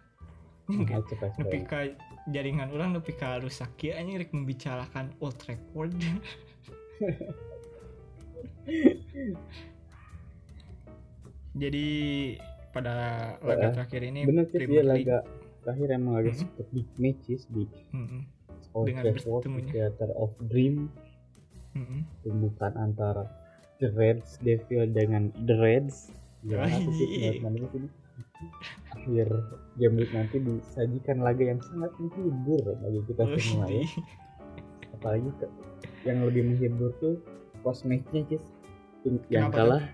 Ini 0.72 0.88
Nah, 0.88 0.96
enggak. 1.04 1.36
nepi 1.36 1.58
ka 1.68 1.84
jaringan 2.26 2.70
orang 2.70 2.92
nepi 2.92 3.12
ka 3.12 3.36
rusak 3.36 3.76
ya 3.78 3.96
anjing 3.96 4.16
rek 4.16 4.30
membicarakan 4.30 5.12
Old 5.18 5.36
Trafford 5.36 5.92
jadi 11.54 11.86
pada 12.74 12.94
laga 13.38 13.70
terakhir 13.72 14.00
ini 14.02 14.20
bener 14.24 14.44
sih 14.46 14.58
dia 14.60 14.82
laga 14.82 15.18
terakhir 15.62 15.88
emang 15.92 16.14
agak 16.18 16.34
Mhm. 16.34 16.40
super 16.42 16.66
big 16.70 16.88
matches 16.96 17.42
di 17.46 17.64
Mm-mm, 17.92 18.22
Old 18.72 18.86
Dengan 18.90 19.04
bertemunya. 19.14 19.70
Theater 19.70 20.10
of 20.14 20.34
Dream. 20.42 20.90
Mm-mm. 21.74 22.06
pembukaan 22.22 22.74
antara 22.78 23.26
The 23.78 23.90
Reds 23.90 24.38
Devil 24.38 24.94
dengan 24.94 25.34
The 25.36 25.54
Reds. 25.54 26.14
Ya 26.46 26.62
sih 26.70 27.42
akhir 28.94 29.28
game 29.76 29.96
week 29.98 30.12
nanti 30.14 30.36
disajikan 30.40 31.20
laga 31.20 31.42
yang 31.44 31.60
sangat 31.60 31.90
menghibur 31.98 32.64
bagi 32.78 33.00
kita 33.10 33.22
semua 33.38 33.66
ya. 33.68 33.84
Apalagi 34.94 35.30
ke, 35.36 35.46
yang 36.06 36.24
lebih 36.24 36.42
menghibur 36.48 36.94
tuh 37.02 37.18
post 37.60 37.84
matchnya 37.84 38.38
Tim- 39.04 39.20
yang 39.28 39.52
Kenapa 39.52 39.58
kalah 39.58 39.84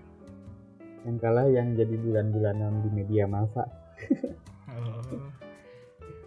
yang 1.01 1.17
kalah 1.17 1.47
yang 1.49 1.67
jadi 1.73 1.95
bulan-bulanan 1.97 2.85
di 2.85 2.89
media 2.93 3.25
masa 3.25 3.65
oh. 4.69 5.01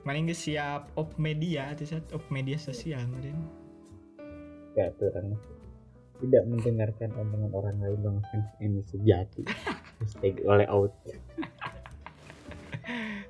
Mana 0.05 0.21
nggak 0.21 0.37
siap 0.37 0.93
op 1.01 1.17
media, 1.17 1.73
tuh 1.73 1.89
saat 1.89 2.05
op 2.13 2.29
media 2.29 2.61
sosial 2.61 3.01
kemarin. 3.09 3.41
ya 4.75 4.91
aturan 4.91 5.39
tidak 6.19 6.45
mendengarkan 6.51 7.11
omongan 7.15 7.53
orang 7.55 7.77
lain 7.79 7.99
bang 8.03 8.19
fans 8.29 8.51
ini 8.59 8.81
sejati. 8.85 9.43
Hashtag 10.03 10.43
oleh 10.45 10.67
out 10.69 10.93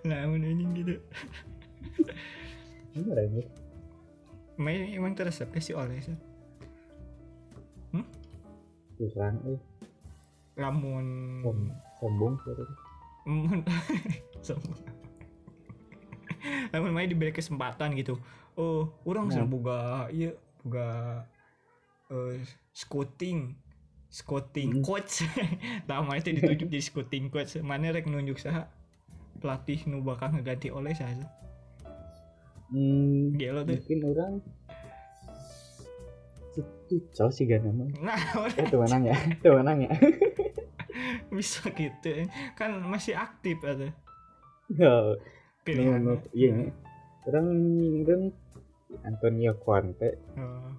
Nah, 0.05 0.21
anjing 0.45 0.71
gitu. 0.77 0.95
bener 2.95 3.19
ini 3.27 3.43
Main 4.55 4.87
emang 4.93 5.17
teresep 5.19 5.51
sih 5.59 5.75
oleh 5.75 5.99
Sat. 5.99 6.15
kurang 8.95 9.43
eh 9.43 9.59
lamun 10.55 11.43
som 11.43 11.59
sombong 11.99 12.35
sorry. 12.47 12.63
Mun 13.27 13.67
sombong. 14.39 14.79
Lamun 16.71 16.95
main 16.95 17.11
diberi 17.11 17.35
kesempatan 17.35 17.99
gitu. 17.99 18.15
Oh, 18.55 18.95
orang 19.03 19.27
Nah. 19.27 19.51
boga 19.51 19.81
iya 20.15 20.31
boga 20.63 21.27
eh 22.07 22.39
scouting 22.71 23.59
scouting 24.07 24.79
Hmm. 24.79 24.85
coach. 24.87 25.27
Mana 25.91 26.23
teh 26.23 26.39
ditunjuk 26.39 26.71
jadi 26.71 26.85
scouting 26.87 27.35
coach. 27.35 27.59
Mana 27.59 27.91
rek 27.91 28.07
nunjuk 28.07 28.39
saha 28.39 28.71
pelatih 29.39 29.81
nu 29.87 30.01
bakal 30.01 30.31
ngeganti 30.31 30.69
oleh 30.69 30.93
saha. 30.93 31.15
hmm, 32.71 33.35
Gelo 33.37 33.63
tuh. 33.63 33.75
mungkin 33.77 34.01
orang 34.09 34.33
itu 36.55 37.27
sih 37.35 37.51
gak 37.51 37.67
nama 37.67 37.83
Nah, 37.99 38.15
eh 38.55 38.67
tuh 38.71 38.79
menang 38.79 39.03
ya 39.05 39.17
tuh 39.43 39.59
menang 39.59 39.79
ya 39.83 39.93
bisa 41.35 41.67
gitu. 41.75 42.31
Kan 42.55 42.79
masih 42.87 43.19
aktif 43.19 43.59
ada 43.67 43.91
Ya, 44.71 45.19
pilihan. 45.67 45.99
no, 46.01 46.15
no, 46.15 46.23
iya 46.33 46.55
ini 46.55 46.67
orang 47.27 47.47
orang 48.07 48.23
Antonio 49.03 49.53
Conte 49.59 50.15
Oh, 50.39 50.71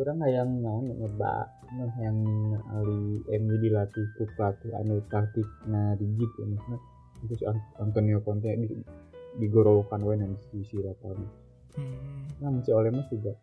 orang 0.00 0.18
yang 0.26 0.50
naon 0.64 0.90
ngebak 0.90 1.46
yang 2.00 2.18
ali 2.72 3.00
MU 3.38 3.54
dilatih 3.60 4.06
ku 4.16 4.26
pelatih 4.34 4.72
anu 4.74 4.98
taktik 5.06 5.46
nah 5.66 5.94
rigid 5.94 6.30
ya 6.34 6.46
maksudnya 6.48 6.78
terus 7.28 7.42
Antonio 7.80 8.20
Conte 8.20 8.50
di 8.54 8.68
digorolkan 9.34 9.98
wae 10.06 10.14
nanti 10.14 10.62
si 10.62 10.78
lapangan 10.78 11.26
hmm. 11.74 12.38
nah 12.38 12.50
masih 12.54 12.74
oleh 12.74 12.94
mas 12.94 13.08
juga. 13.10 13.34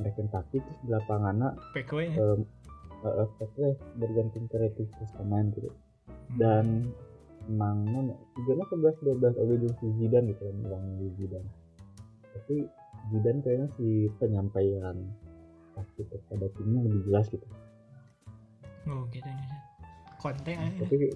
Mereka 0.00 0.24
taktik 0.32 0.64
terus 0.64 0.80
di 0.88 0.90
lapangan 0.96 1.52
PKW 1.76 2.00
ya? 2.08 2.14
um, 2.16 2.40
uh, 3.04 3.28
uh, 3.28 3.74
bergantung 4.00 4.48
kreativitas 4.48 5.12
pemain 5.16 5.52
gitu. 5.52 5.68
Hmm. 5.68 6.36
dan 6.40 6.66
emang 7.46 7.84
mana 7.84 8.14
tiga 8.38 8.52
lah 8.56 8.66
sebelas 8.72 8.96
dua 9.04 9.14
belas 9.20 9.34
oke 9.36 9.54
jeung 9.60 9.76
si 9.82 9.86
Zidane 10.00 10.32
gitu 10.32 10.42
kan 10.48 10.56
bilang 10.64 10.84
di 10.96 11.06
Zidane. 11.20 11.50
Tapi 12.32 12.56
Zidane 13.12 13.40
kayaknya 13.44 13.68
si 13.76 14.08
penyampaian 14.16 14.96
taktik 15.76 16.08
kepada 16.08 16.48
timnya 16.56 16.80
lebih 16.88 17.00
jelas 17.10 17.28
gitu. 17.28 17.44
Oh 18.88 19.04
gitu 19.12 19.28
nih 19.28 19.62
konten 20.22 20.54
aja 20.54 20.78
tapi 20.86 21.10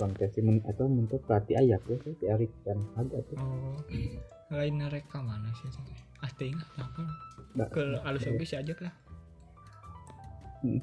kontes 0.00 0.32
men 0.40 0.64
atau 0.64 0.88
untuk 0.88 1.20
pelatih 1.28 1.60
ayak 1.60 1.84
ya 1.84 1.96
si 2.00 2.24
Erik 2.24 2.48
Ten 2.64 2.80
Hag 2.96 3.12
atau 3.12 3.36
oh 3.36 3.76
lain 4.50 4.82
rekam 4.90 5.28
mana 5.28 5.52
sih? 5.54 5.68
Ah 6.24 6.32
ting 6.34 6.56
apa? 6.74 7.04
Nggak, 7.54 7.68
ke 7.70 7.82
alus 8.02 8.26
oke 8.26 8.44
sih 8.48 8.58
aja 8.58 8.74
lah. 8.80 8.94
Hmm. 10.60 10.82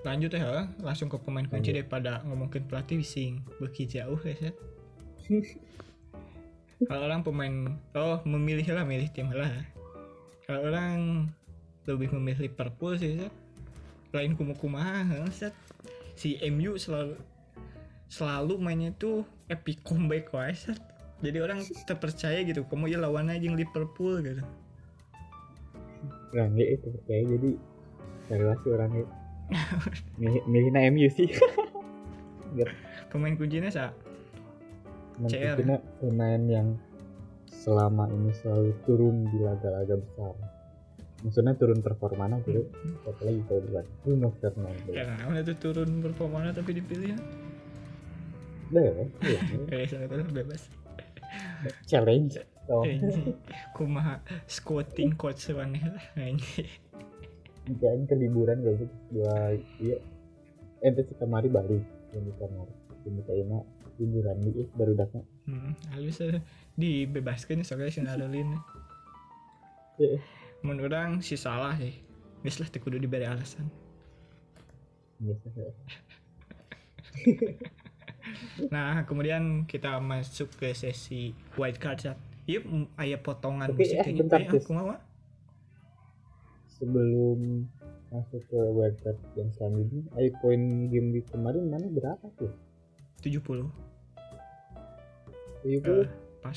lanjut 0.00 0.32
ya 0.32 0.66
langsung 0.82 1.06
ke 1.06 1.14
pemain 1.22 1.46
kunci 1.46 1.70
Lanjut. 1.70 1.74
daripada 1.76 2.24
ngomongin 2.26 2.66
pelatih 2.66 2.98
sing 3.04 3.44
beki 3.60 3.86
jauh 3.86 4.18
ya 4.26 4.34
Seth. 4.34 4.58
kalau 6.88 7.04
orang 7.06 7.20
pemain 7.22 7.76
oh 7.94 8.18
memilih 8.26 8.64
lah 8.74 8.82
milih 8.82 9.06
tim 9.12 9.28
lah 9.30 9.52
kalau 10.48 10.72
orang 10.72 11.28
lebih 11.84 12.10
memilih 12.16 12.48
Liverpool 12.48 12.96
sih 12.96 13.22
Seth. 13.22 13.36
lain 14.10 14.34
kumaha 14.34 15.30
set 15.30 15.54
si 16.18 16.40
MU 16.48 16.74
selalu 16.74 17.14
selalu 18.10 18.58
mainnya 18.58 18.90
tuh 18.98 19.22
epic 19.46 19.86
comeback 19.86 20.34
Seth. 20.52 20.82
jadi 21.22 21.46
orang 21.46 21.62
terpercaya 21.86 22.42
gitu 22.42 22.66
kamu 22.66 22.90
ya 22.90 22.98
lawannya 22.98 23.38
aja 23.38 23.54
Liverpool 23.54 24.18
gitu. 24.24 24.42
Nah 26.34 26.46
nggak 26.50 26.68
itu 26.80 26.86
percaya 26.90 27.22
jadi 27.22 27.50
relasi 28.30 28.66
orangnya 28.72 29.04
milih 30.20 30.42
milihnya 30.50 30.90
MU 30.90 31.06
sih. 31.12 31.30
Pemain 33.14 33.34
kuncinya 33.38 33.70
sa? 33.70 33.94
CR. 35.20 35.60
Nanti 35.60 35.84
pemain 36.00 36.42
yang 36.48 36.68
selama 37.46 38.08
ini 38.08 38.32
selalu 38.40 38.72
turun 38.88 39.28
di 39.28 39.38
laga-laga 39.38 40.00
besar. 40.00 40.34
Maksudnya 41.20 41.52
turun 41.60 41.84
performanya 41.84 42.40
gitu. 42.48 42.64
Apa 43.04 43.20
lagi 43.28 43.44
kalau 43.44 43.60
bukan? 43.68 43.84
Bruno 44.00 44.28
Fernandes 44.40 44.88
karena 44.88 45.38
itu 45.44 45.54
turun 45.60 45.90
performanya 46.00 46.50
tapi 46.56 46.80
dipilih 46.80 47.20
ya 48.70 48.80
ya, 48.86 49.04
iya, 49.26 49.38
eh 49.74 49.86
sangat 49.90 50.30
bebas. 50.30 50.62
Challenge 51.90 52.38
oh 52.70 52.86
kumaha 53.74 54.22
squatting 54.46 55.18
coach 55.18 55.50
aneh 55.50 55.82
lah 55.82 56.04
jangan 57.66 58.02
ke 58.08 58.14
liburan 58.16 58.62
gak 58.64 58.76
sih? 58.82 58.88
Dua 59.14 59.54
iya. 59.78 59.96
Ente 60.80 61.04
sih 61.04 61.14
kemari 61.20 61.52
balik 61.52 61.84
yang 62.16 62.24
di 62.24 62.32
kamar. 62.40 62.66
Ini 63.04 63.20
kayaknya 63.28 63.58
liburan 64.00 64.36
nih 64.40 64.64
baru 64.74 64.92
datang. 64.96 65.24
Hmm, 65.44 65.76
halus 65.92 66.24
eh, 66.24 66.40
dibebaskan 66.80 67.62
soalnya 67.62 67.92
si 67.92 68.00
Narelin 68.00 68.56
Iya. 70.00 70.16
menurut 70.64 70.96
orang 70.96 71.20
si 71.20 71.36
salah 71.36 71.76
sih. 71.76 71.92
Wis 72.40 72.56
lah 72.56 72.72
teu 72.72 72.80
kudu 72.80 72.96
diberi 72.96 73.28
alasan. 73.28 73.68
Biasa 75.20 75.46
ya. 75.52 75.72
nah 78.74 79.04
kemudian 79.04 79.64
kita 79.68 79.98
masuk 80.00 80.50
ke 80.56 80.72
sesi 80.72 81.32
white 81.56 81.78
card 81.78 81.98
chat 82.00 82.16
yuk 82.48 82.66
aya 82.98 83.20
potongan 83.20 83.70
Tapi, 83.70 83.84
eh, 83.94 84.02
kayak 84.02 84.16
bentar, 84.26 84.40
eh, 84.42 84.48
Tis. 84.50 84.64
aku 84.66 84.72
mau 84.74 84.96
sebelum 86.80 87.68
masuk 88.10 88.42
ke 88.48 88.58
website 88.74 89.20
yang 89.38 89.52
selanjutnya 89.54 90.02
ayo 90.18 90.32
poin 90.42 90.90
game 90.90 91.14
week 91.14 91.28
kemarin 91.30 91.68
mana? 91.70 91.86
Berapa 91.86 92.26
tuh? 92.34 92.50
70 93.22 93.70
tujuh 95.60 95.76
Eh, 95.76 95.82
puluh 95.84 96.08
pas. 96.40 96.56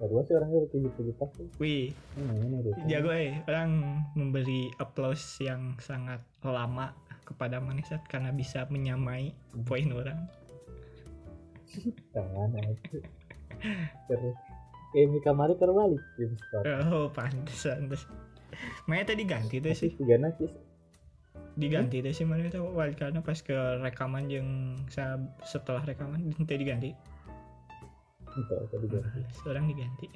Baru 0.00 0.22
sih 0.24 0.32
orangnya 0.32 0.64
tujuh 0.70 0.90
puluh 0.94 1.12
pas 1.18 1.28
tuh. 1.34 1.44
Wih. 1.58 1.92
Hmm, 2.16 2.62
jago 2.86 3.10
eh. 3.12 3.42
Orang 3.50 4.00
memberi 4.14 4.70
applause 4.78 5.42
yang 5.42 5.76
sangat 5.82 6.22
lama 6.40 6.94
kepada 7.30 7.62
Manisat 7.62 8.02
karena 8.10 8.34
bisa 8.34 8.66
menyamai 8.66 9.30
poin 9.62 9.86
orang. 9.94 10.26
Tangan 12.10 12.50
aja. 12.58 12.98
Terus 14.10 14.36
game 14.90 15.10
week 15.14 15.22
kemarin 15.22 15.54
terbalik. 15.54 16.02
Game 16.18 16.34
score 16.34 16.66
oh 16.90 17.06
pantesan 17.14 17.86
pantes. 17.86 18.02
Makanya 18.90 19.14
tadi 19.14 19.22
ganti 19.22 19.56
tuh 19.62 19.72
sih. 19.72 19.94
Tiga 19.94 20.18
nasi 20.18 20.50
diganti 21.58 22.00
tuh 22.00 22.14
sih 22.14 22.24
mana 22.24 22.46
itu 22.46 22.62
wildcardnya 22.62 23.20
pas 23.20 23.36
ke 23.42 23.54
rekaman 23.82 24.30
yang 24.30 24.78
setelah 25.44 25.82
rekaman 25.82 26.30
tadi 26.48 26.58
diganti. 26.62 26.90
Itu 28.30 28.54
tadi 28.70 28.86
ganti 28.86 29.20
orang 29.46 29.66
diganti. 29.68 30.06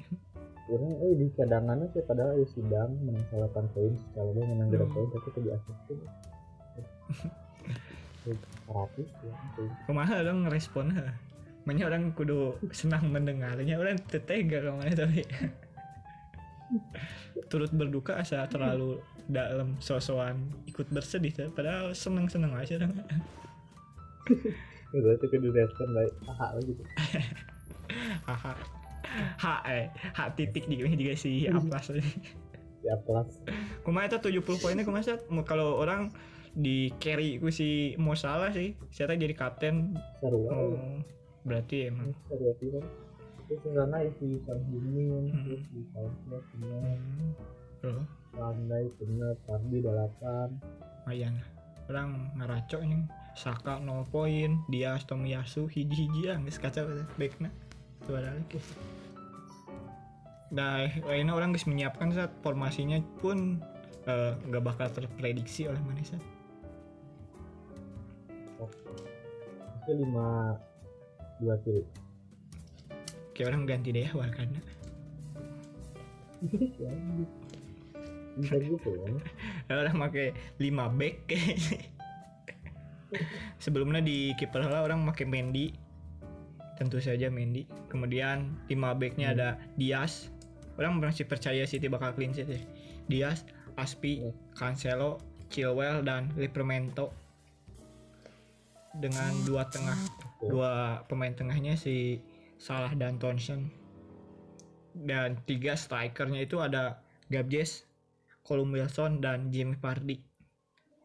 Orang 0.65 0.97
eh 0.97 1.13
di 1.13 1.29
cadangannya 1.37 1.93
sih 1.93 2.01
padahal 2.01 2.41
ada 2.41 2.45
sidang 2.49 2.97
menang 3.05 3.25
salah 3.29 3.49
poin 3.53 3.93
kalau 4.17 4.33
dia 4.33 4.45
menang 4.49 4.67
berapa 4.73 4.89
poin 4.89 5.07
tapi 5.13 5.27
itu 5.29 5.39
di 5.45 5.51
ratus 8.65 9.09
ya 9.21 9.33
kumaha 9.85 10.25
orang 10.25 10.49
ngerespon 10.49 10.89
ha? 10.97 11.13
Makanya 11.65 11.89
orang 11.89 12.13
kudu 12.13 12.61
senang 12.69 13.09
mendengarnya 13.09 13.81
orang 13.81 13.97
tetega 14.05 14.61
ke 14.61 14.69
mana 14.69 14.93
tapi. 14.93 15.25
Turut 17.51 17.73
berduka 17.73 18.21
asa 18.21 18.45
terlalu 18.45 19.01
dalam 19.25 19.73
sosokan 19.81 20.53
ikut 20.69 20.85
bersedih 20.93 21.33
tuh. 21.33 21.49
padahal 21.49 21.97
seneng 21.97 22.29
seneng 22.29 22.53
aja 22.53 22.77
orang 22.77 22.93
udah 24.95 25.11
itu 25.17 25.25
kudu 25.27 25.49
respon 25.49 25.89
baik. 25.97 26.13
Aha 26.29 26.47
gitu 26.61 26.83
haha. 28.29 28.53
Ha 29.41 29.53
eh. 29.69 29.85
Ha 30.13 30.29
titik 30.37 30.69
di 30.69 30.77
juga 30.77 31.17
si 31.17 31.49
aplas. 31.49 31.89
Di 31.89 32.05
kelas 32.85 33.41
kumaha 33.81 34.05
itu 34.05 34.29
70 34.29 34.61
poinnya 34.61 34.85
kumaha 34.85 35.17
kalau 35.41 35.81
orang 35.81 36.13
di 36.55 36.89
carry 36.97 37.37
ku 37.37 37.51
si 37.51 37.93
mau 37.99 38.15
salah 38.15 38.49
sih. 38.55 38.73
Saya 38.89 39.13
jadi 39.19 39.35
kapten. 39.35 39.99
Seru 40.23 40.47
oh, 40.47 41.03
berarti 41.43 41.91
emang. 41.91 42.15
Seru 42.31 42.49
aja 42.49 42.79
kan 42.79 42.85
terus 43.45 43.61
yang 43.61 43.77
sana 43.77 43.97
si 44.17 44.27
Sang 44.41 44.61
Heung-min 44.69 45.23
Hmm. 45.29 45.43
terus 45.45 45.61
si 45.69 45.79
Sanchez 45.93 46.43
punya 46.49 46.79
hmm, 47.85 48.03
Landai 48.33 48.85
punya 48.97 49.29
Pardi 49.45 49.77
delapan 49.85 50.49
lumayan 51.05 51.37
orang 51.85 52.33
ngeracok 52.33 52.81
ini. 52.81 53.05
Saka 53.37 53.77
0 53.77 54.09
poin. 54.09 54.57
Dia 54.73 54.97
Tomiyasu 55.05 55.69
hiji-hiji 55.69 56.33
ya 56.33 56.39
nggak 56.41 56.57
kacau 56.57 56.89
baiknya 57.21 57.53
ada 58.09 58.33
lagi. 58.33 58.57
Nah 60.49 60.89
lainnya 61.05 61.33
orang 61.37 61.53
bisa 61.53 61.69
menyiapkan 61.69 62.09
saat 62.09 62.33
formasinya 62.41 62.97
pun 63.21 63.61
eh, 64.09 64.33
nggak 64.49 64.63
bakal 64.65 64.87
terprediksi 64.89 65.69
oleh 65.69 65.81
Manisa 68.59 68.91
itu 69.85 69.91
lima 70.01 70.57
dua 71.43 71.55
kiri 71.61 71.83
kayak 73.35 73.51
orang 73.51 73.67
ganti 73.67 73.91
deh 73.91 74.07
awal 74.15 74.31
karena. 74.31 74.59
Bisa 78.35 78.55
gitu 78.59 78.89
ya 79.67 79.75
orang 79.83 79.95
pakai 80.07 80.35
5 80.59 80.99
back. 80.99 81.15
Sebelumnya 83.63 84.03
di 84.03 84.35
kiper 84.35 84.63
lah 84.63 84.83
orang 84.83 85.03
pakai 85.07 85.27
Mendy. 85.27 85.71
Tentu 86.75 86.99
saja 86.99 87.31
Mendy. 87.31 87.67
Kemudian 87.87 88.55
5 88.67 88.99
backnya 88.99 89.31
Hmm. 89.31 89.35
ada 89.39 89.49
Diaz. 89.79 90.31
Orang 90.75 90.99
masih 90.99 91.23
percaya 91.27 91.63
City 91.63 91.87
bakal 91.87 92.11
clean 92.11 92.35
sheet 92.35 92.51
ya 92.51 92.59
Diaz 93.07 93.47
Aspi 93.79 94.23
Hmm. 94.23 94.35
Cancelo 94.55 95.19
Chilwell 95.47 96.03
dan 96.03 96.31
Livramento 96.35 97.11
dengan 98.99 99.31
dua 99.43 99.67
tengah 99.67 99.97
dua 100.39 101.03
pemain 101.11 101.33
tengahnya 101.33 101.75
si 101.75 102.23
Salah 102.55 102.95
dan 102.95 103.19
Thompson 103.19 103.67
dan 104.95 105.35
tiga 105.43 105.75
strikernya 105.75 106.47
itu 106.47 106.63
ada 106.63 107.03
Gabjes, 107.27 107.83
Colum 108.47 108.71
Wilson 108.71 109.19
dan 109.19 109.51
Jamie 109.51 109.75
Vardy. 109.75 110.23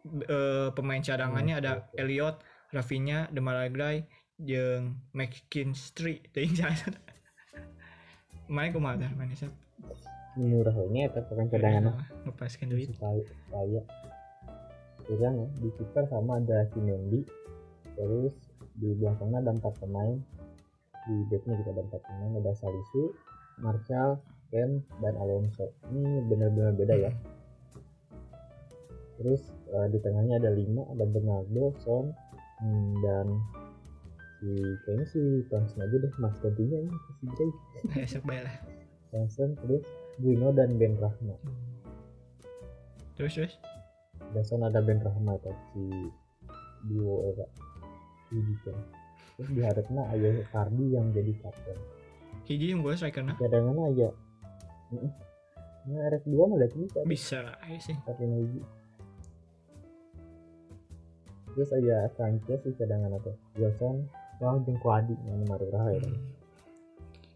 B- 0.06 0.24
eh, 0.28 0.68
pemain 0.76 1.02
cadangannya 1.02 1.58
Hmm, 1.58 1.62
ada. 1.64 1.72
Elliot, 1.98 2.38
Rafinha, 2.70 3.26
Demarai, 3.34 4.06
jeung 4.38 4.94
McKinstry. 5.10 6.22
Teuing 6.30 6.54
saha. 6.54 6.92
Mana 8.46 8.70
kumaha 8.70 8.98
tah 8.98 9.10
mana 9.18 9.34
Sat? 9.34 9.50
murah 10.38 10.72
ini 10.86 11.04
ya 11.04 11.08
tapi 11.10 11.42
cadangan 11.50 11.90
Nah, 11.90 12.06
ngepaskan 12.22 12.70
duit 12.70 12.86
supaya 12.94 13.18
supaya 13.18 13.80
kurang 15.04 15.34
ya 15.42 15.46
di 15.58 15.68
kiper 15.74 16.04
sama 16.06 16.38
ada 16.38 16.70
si 16.70 16.78
Mendy 16.78 17.20
terus 18.00 18.32
di 18.80 18.96
belakangnya 18.96 19.44
ada 19.44 19.52
empat 19.52 19.76
pemain. 19.76 20.16
Di 21.04 21.16
backnya 21.28 21.56
juga 21.60 21.70
ada 21.76 21.82
empat 21.84 22.00
pemain 22.04 22.32
ada 22.40 22.52
Salisu 22.56 23.12
Martial 23.60 24.20
Ken 24.48 24.80
dan 25.04 25.14
Alonso. 25.20 25.68
Ini 25.92 26.24
benar-benar 26.28 26.72
beda 26.76 26.94
ya. 26.96 27.12
Terus 29.20 29.52
eh, 29.68 29.86
di 29.92 29.98
tengahnya 30.00 30.40
ada 30.40 30.48
lima 30.48 30.88
ada 30.88 31.04
Bernardo 31.04 31.76
Son 31.84 32.08
hmm, 32.64 32.92
dan 33.04 33.26
si 34.40 34.50
kayaknya 34.88 35.06
si 35.12 35.20
Johnson 35.52 35.84
aja 35.84 35.96
deh 36.00 36.12
mas 36.16 36.32
gantinya 36.40 36.80
ini 36.80 36.96
si 37.20 37.24
Gray 37.28 37.50
esok 38.08 38.24
baik 38.24 38.42
lah 38.48 38.56
Johnson 39.12 39.52
terus 39.60 39.84
Bruno 40.16 40.48
dan 40.56 40.80
Ben 40.80 40.96
Rahma 40.96 41.36
terus 43.20 43.36
terus? 43.36 43.54
Dason 44.32 44.64
ada 44.64 44.80
Ben 44.80 44.96
Rahma 45.04 45.36
atau 45.36 45.52
si 45.72 45.84
duo 46.88 47.28
Eva 47.28 47.44
Widikan 48.30 48.76
terus 49.36 49.50
diharapnya 49.50 50.02
ayah 50.12 50.42
Kardi 50.48 50.84
yang 50.90 51.06
jadi 51.10 51.32
kapten 51.38 51.78
hiji 52.46 52.66
yang 52.70 52.80
gue 52.80 52.94
striker 52.94 53.22
nah? 53.22 53.34
Cadangan 53.36 53.76
aja. 53.90 54.08
Nah, 55.80 56.02
RF 56.12 56.24
2 56.26 56.34
mah 56.36 56.56
udah 56.58 56.70
bisa 56.74 56.98
bisa 57.06 57.36
lah 57.40 57.56
ayo 57.64 57.78
sih. 57.78 57.96
Tapi 58.04 58.22
hiji. 58.26 58.60
Terus 61.50 61.70
aja 61.72 62.06
Sanchez 62.14 62.58
si 62.62 62.70
cadangan 62.74 63.18
atau 63.18 63.34
Wilson. 63.58 64.06
Wah 64.40 64.56
jeung 64.64 64.78
Kuadi 64.80 65.12
yang 65.28 65.44
marurah 65.44 65.90
ya. 65.90 66.00
Hmm. 66.00 66.16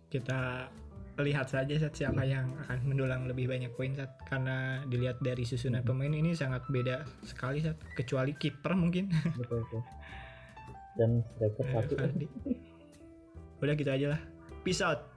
kita 0.09 0.70
lihat 1.14 1.47
saja 1.47 1.74
Sat, 1.74 1.95
siapa 1.95 2.22
yang 2.22 2.47
akan 2.66 2.78
mendulang 2.86 3.26
lebih 3.26 3.47
banyak 3.47 3.70
poin 3.74 3.90
Sat. 3.95 4.14
karena 4.24 4.82
dilihat 4.86 5.18
dari 5.20 5.42
susunan 5.42 5.82
Hmm. 5.82 5.90
pemain 5.90 6.14
ini 6.14 6.34
sangat 6.34 6.62
beda 6.66 7.03
sekali 7.22 7.59
Sat. 7.61 7.74
kecuali 7.95 8.32
kiper 8.32 8.72
mungkin. 8.74 9.11
Betul 9.36 9.62
betul 9.66 9.82
dan 10.99 11.22
striker 11.34 11.64
Eh, 11.64 11.72
satu. 11.72 11.95
Udah 13.62 13.74
gitu 13.78 13.90
aja 13.90 14.07
lah. 14.16 14.20
Peace 14.66 14.82
out 14.82 15.13